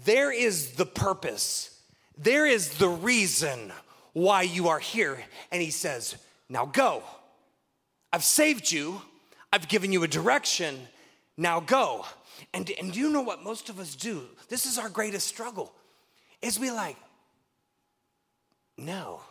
[0.06, 1.82] There is the purpose.
[2.18, 3.72] There is the reason
[4.14, 5.24] why you are here.
[5.52, 6.18] And He says,
[6.50, 7.04] Now go.
[8.14, 9.02] I've saved you.
[9.52, 10.78] I've given you a direction.
[11.36, 12.06] Now go.
[12.54, 14.24] And, and you know what most of us do?
[14.50, 15.74] This is our greatest struggle.
[16.42, 16.98] Is we like,
[18.78, 19.22] no.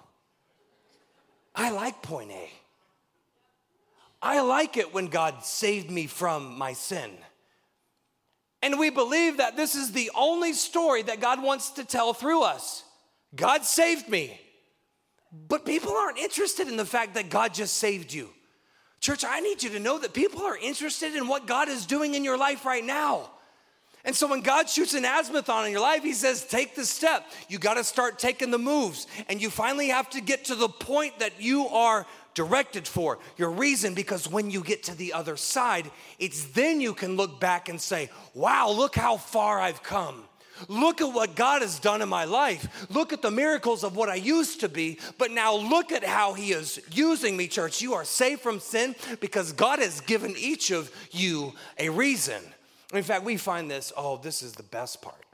[1.54, 2.50] I like point A.
[4.20, 7.10] I like it when God saved me from my sin.
[8.62, 12.42] And we believe that this is the only story that God wants to tell through
[12.42, 12.82] us.
[13.34, 14.40] God saved me.
[15.48, 18.30] But people aren't interested in the fact that God just saved you.
[19.00, 22.14] Church, I need you to know that people are interested in what God is doing
[22.14, 23.30] in your life right now.
[24.06, 26.86] And so when God shoots an azimuth on in your life, He says, take the
[26.86, 27.26] step.
[27.48, 29.08] You got to start taking the moves.
[29.28, 33.50] And you finally have to get to the point that you are directed for, your
[33.50, 37.68] reason, because when you get to the other side, it's then you can look back
[37.68, 40.22] and say, wow, look how far I've come.
[40.68, 42.88] Look at what God has done in my life.
[42.90, 46.32] Look at the miracles of what I used to be, but now look at how
[46.32, 47.82] He is using me, church.
[47.82, 52.42] You are saved from sin because God has given each of you a reason.
[52.92, 55.24] In fact, we find this, oh, this is the best part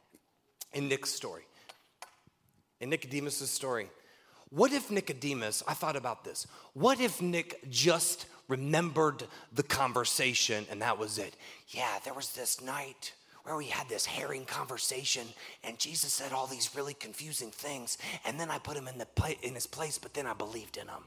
[0.72, 1.42] in Nick's story,
[2.80, 3.90] in Nicodemus' story.
[4.48, 10.82] What if Nicodemus, I thought about this, what if Nick just remembered the conversation and
[10.82, 11.34] that was it?
[11.68, 15.26] Yeah, there was this night where we had this herring conversation
[15.64, 19.36] and Jesus said all these really confusing things and then I put him in, the
[19.42, 21.04] in his place, but then I believed in him.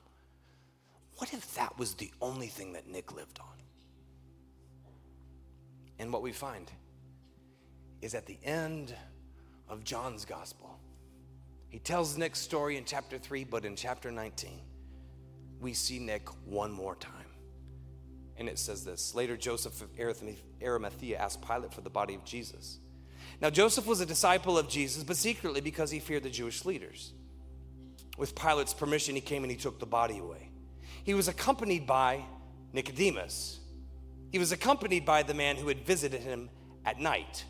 [1.18, 3.65] What if that was the only thing that Nick lived on?
[6.00, 6.70] And what we find
[8.02, 8.94] is at the end
[9.70, 10.80] of John's gospel,
[11.70, 14.62] he tells Nick's story in chapter 3, but in chapter 19,
[15.60, 17.12] we see Nick one more time.
[18.38, 19.90] And it says this Later, Joseph of
[20.62, 22.80] Arimathea asked Pilate for the body of Jesus.
[23.42, 27.14] Now, Joseph was a disciple of Jesus, but secretly because he feared the Jewish leaders.
[28.18, 30.50] With Pilate's permission, he came and he took the body away.
[31.04, 32.24] He was accompanied by
[32.72, 33.60] Nicodemus.
[34.36, 36.50] He was accompanied by the man who had visited him
[36.84, 37.46] at night.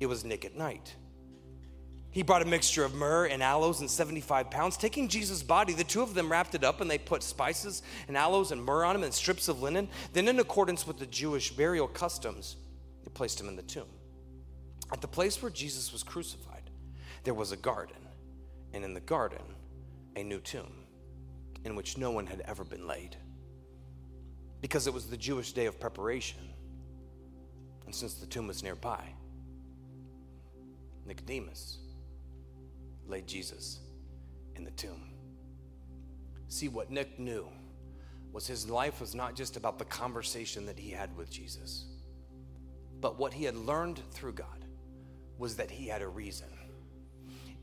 [0.00, 0.92] It was Nick at night.
[2.10, 4.76] He brought a mixture of myrrh and aloes and 75 pounds.
[4.76, 8.16] Taking Jesus' body, the two of them wrapped it up and they put spices and
[8.16, 9.88] aloes and myrrh on him and strips of linen.
[10.12, 12.56] Then, in accordance with the Jewish burial customs,
[13.04, 13.86] they placed him in the tomb.
[14.92, 16.70] At the place where Jesus was crucified,
[17.22, 18.08] there was a garden,
[18.72, 19.54] and in the garden,
[20.16, 20.72] a new tomb
[21.64, 23.16] in which no one had ever been laid.
[24.60, 26.40] Because it was the Jewish day of preparation,
[27.86, 29.04] and since the tomb was nearby,
[31.06, 31.78] Nicodemus,
[33.06, 33.80] laid Jesus
[34.54, 35.10] in the tomb.
[36.48, 37.48] See, what Nick knew
[38.32, 41.86] was his life was not just about the conversation that he had with Jesus,
[43.00, 44.64] but what he had learned through God
[45.38, 46.48] was that he had a reason.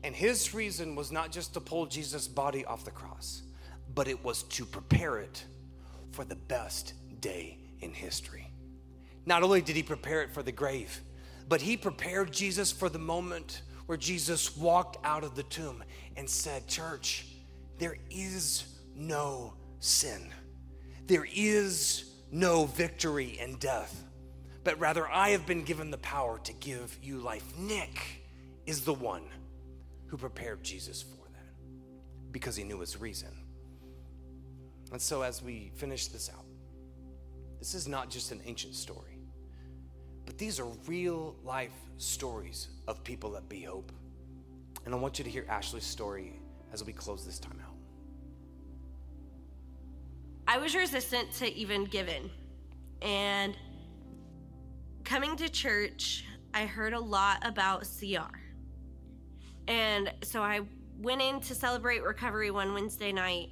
[0.02, 3.42] And his reason was not just to pull Jesus' body off the cross,
[3.94, 5.44] but it was to prepare it
[6.12, 8.50] for the best day in history.
[9.26, 11.00] Not only did he prepare it for the grave,
[11.48, 15.82] but he prepared Jesus for the moment where Jesus walked out of the tomb
[16.16, 17.26] and said, Church,
[17.78, 20.32] there is no sin.
[21.06, 24.04] There is no victory in death,
[24.64, 27.44] but rather I have been given the power to give you life.
[27.56, 27.98] Nick
[28.66, 29.22] is the one
[30.08, 33.37] who prepared Jesus for that because he knew his reason.
[34.92, 36.44] And so, as we finish this out,
[37.58, 39.18] this is not just an ancient story.
[40.24, 43.92] But these are real life stories of people that be hope.
[44.84, 46.40] And I want you to hear Ashley's story
[46.72, 47.74] as we close this time out.
[50.46, 52.30] I was resistant to even giving.
[53.02, 53.54] And
[55.04, 56.24] coming to church,
[56.54, 58.34] I heard a lot about CR.
[59.66, 60.60] And so I
[60.98, 63.50] went in to celebrate recovery one Wednesday night.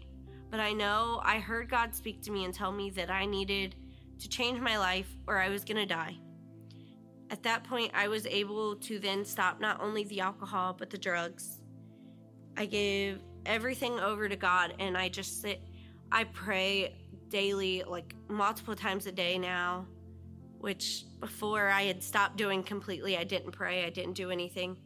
[0.57, 3.75] But I know I heard God speak to me and tell me that I needed
[4.19, 6.17] to change my life or I was going to die.
[7.31, 10.97] At that point, I was able to then stop not only the alcohol, but the
[10.97, 11.61] drugs.
[12.57, 15.61] I gave everything over to God and I just sit,
[16.11, 16.97] I pray
[17.29, 19.87] daily, like multiple times a day now,
[20.57, 23.19] which before I had stopped doing completely.
[23.19, 24.79] I didn't pray, I didn't do anything.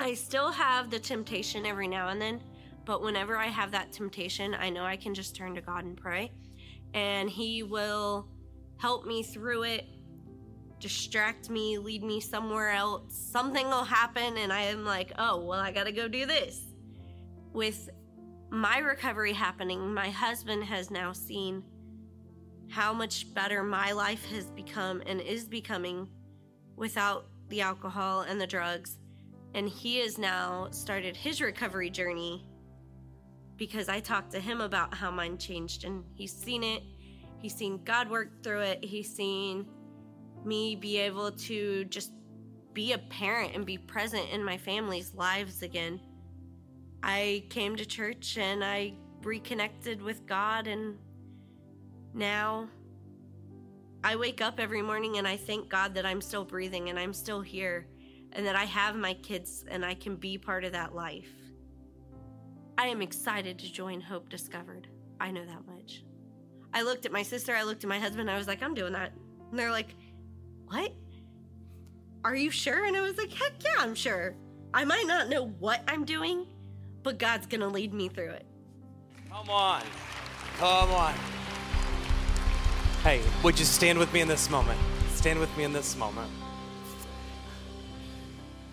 [0.00, 2.42] I still have the temptation every now and then,
[2.84, 5.96] but whenever I have that temptation, I know I can just turn to God and
[5.96, 6.32] pray,
[6.92, 8.28] and He will
[8.78, 9.86] help me through it
[10.84, 13.04] distract me, lead me somewhere else.
[13.08, 16.60] Something will happen, and I am like, oh, well, I gotta go do this.
[17.54, 17.88] With
[18.50, 21.64] my recovery happening, my husband has now seen
[22.68, 26.06] how much better my life has become and is becoming
[26.76, 28.98] without the alcohol and the drugs.
[29.54, 32.46] And he has now started his recovery journey
[33.56, 36.82] because I talked to him about how mine changed and he's seen it
[37.44, 38.82] He's seen God work through it.
[38.82, 39.66] He's seen
[40.46, 42.10] me be able to just
[42.72, 46.00] be a parent and be present in my family's lives again.
[47.02, 50.96] I came to church and I reconnected with God, and
[52.14, 52.66] now
[54.02, 57.12] I wake up every morning and I thank God that I'm still breathing and I'm
[57.12, 57.86] still here
[58.32, 61.28] and that I have my kids and I can be part of that life.
[62.76, 64.88] I am excited to join Hope Discovered.
[65.20, 66.02] I know that much.
[66.72, 68.92] I looked at my sister, I looked at my husband, I was like, I'm doing
[68.94, 69.12] that.
[69.50, 69.94] And they're like,
[70.66, 70.92] What?
[72.24, 72.86] Are you sure?
[72.86, 74.34] And I was like, Heck yeah, I'm sure.
[74.72, 76.46] I might not know what I'm doing,
[77.04, 78.46] but God's gonna lead me through it.
[79.30, 79.82] Come on.
[80.58, 81.14] Come on.
[83.04, 84.80] Hey, would you stand with me in this moment?
[85.10, 86.30] Stand with me in this moment.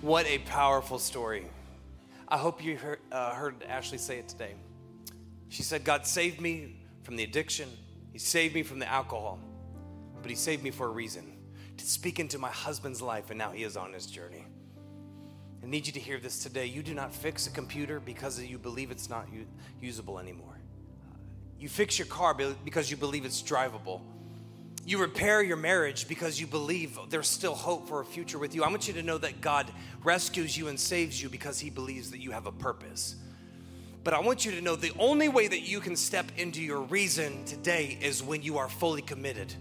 [0.02, 1.46] What a powerful story.
[2.32, 4.56] I hope you heard, uh, heard Ashley say it today.
[5.50, 7.70] She said, God saved me from the addiction,
[8.14, 9.38] He saved me from the alcohol,
[10.22, 11.38] but He saved me for a reason
[11.82, 14.46] to speak into my husband's life, and now he is on his journey.
[15.64, 16.66] I need you to hear this today.
[16.66, 19.28] You do not fix a computer because you believe it's not
[19.82, 20.60] usable anymore.
[21.60, 24.02] You fix your car because you believe it's drivable.
[24.84, 28.64] You repair your marriage because you believe there's still hope for a future with you.
[28.64, 29.72] I want you to know that God
[30.04, 33.16] rescues you and saves you because He believes that you have a purpose.
[34.04, 36.82] But I want you to know the only way that you can step into your
[36.82, 39.54] reason today is when you are fully committed.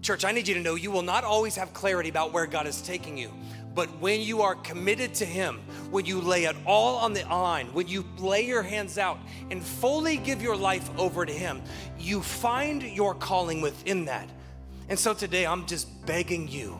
[0.00, 2.68] Church, I need you to know you will not always have clarity about where God
[2.68, 3.32] is taking you.
[3.74, 5.58] But when you are committed to Him,
[5.90, 9.18] when you lay it all on the line, when you lay your hands out
[9.50, 11.60] and fully give your life over to Him,
[11.98, 14.28] you find your calling within that.
[14.88, 16.78] And so today I'm just begging you,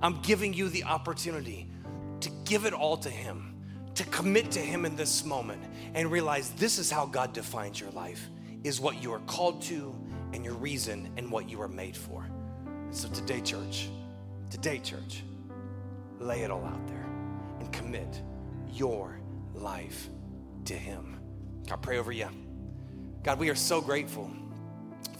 [0.00, 1.68] I'm giving you the opportunity
[2.20, 3.54] to give it all to Him,
[3.94, 5.62] to commit to Him in this moment
[5.94, 8.28] and realize this is how God defines your life,
[8.62, 9.94] is what you are called to
[10.32, 12.26] and your reason and what you are made for.
[12.90, 13.88] So today, church,
[14.50, 15.22] today, church,
[16.18, 17.06] lay it all out there
[17.60, 18.22] and commit
[18.72, 19.20] your
[19.52, 20.08] life
[20.64, 21.20] to Him.
[21.70, 22.28] I pray over you.
[23.22, 24.30] God, we are so grateful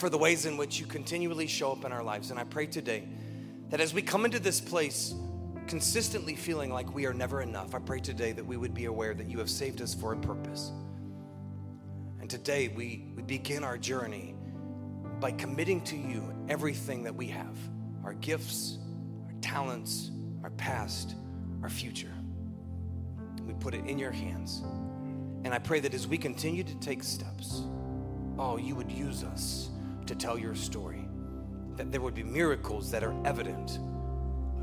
[0.05, 2.31] for the ways in which you continually show up in our lives.
[2.31, 3.09] And I pray today
[3.71, 5.15] that as we come into this place,
[5.67, 9.15] consistently feeling like we are never enough, I pray today that we would be aware
[9.15, 10.73] that you have saved us for a purpose.
[12.21, 14.35] And today we, we begin our journey
[15.21, 17.57] by committing to you everything that we have
[18.05, 18.77] our gifts,
[19.27, 20.11] our talents,
[20.43, 21.15] our past,
[21.63, 22.13] our future.
[23.41, 24.63] We put it in your hands.
[25.45, 27.63] And I pray that as we continue to take steps,
[28.39, 29.71] oh, you would use us
[30.07, 31.09] to tell your story.
[31.77, 33.79] That there would be miracles that are evident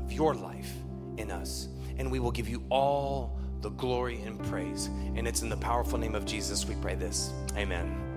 [0.02, 0.72] of your life
[1.18, 1.68] in us.
[1.98, 4.86] And we will give you all the glory and praise.
[5.14, 7.32] And it's in the powerful name of Jesus we pray this.
[7.56, 8.11] Amen.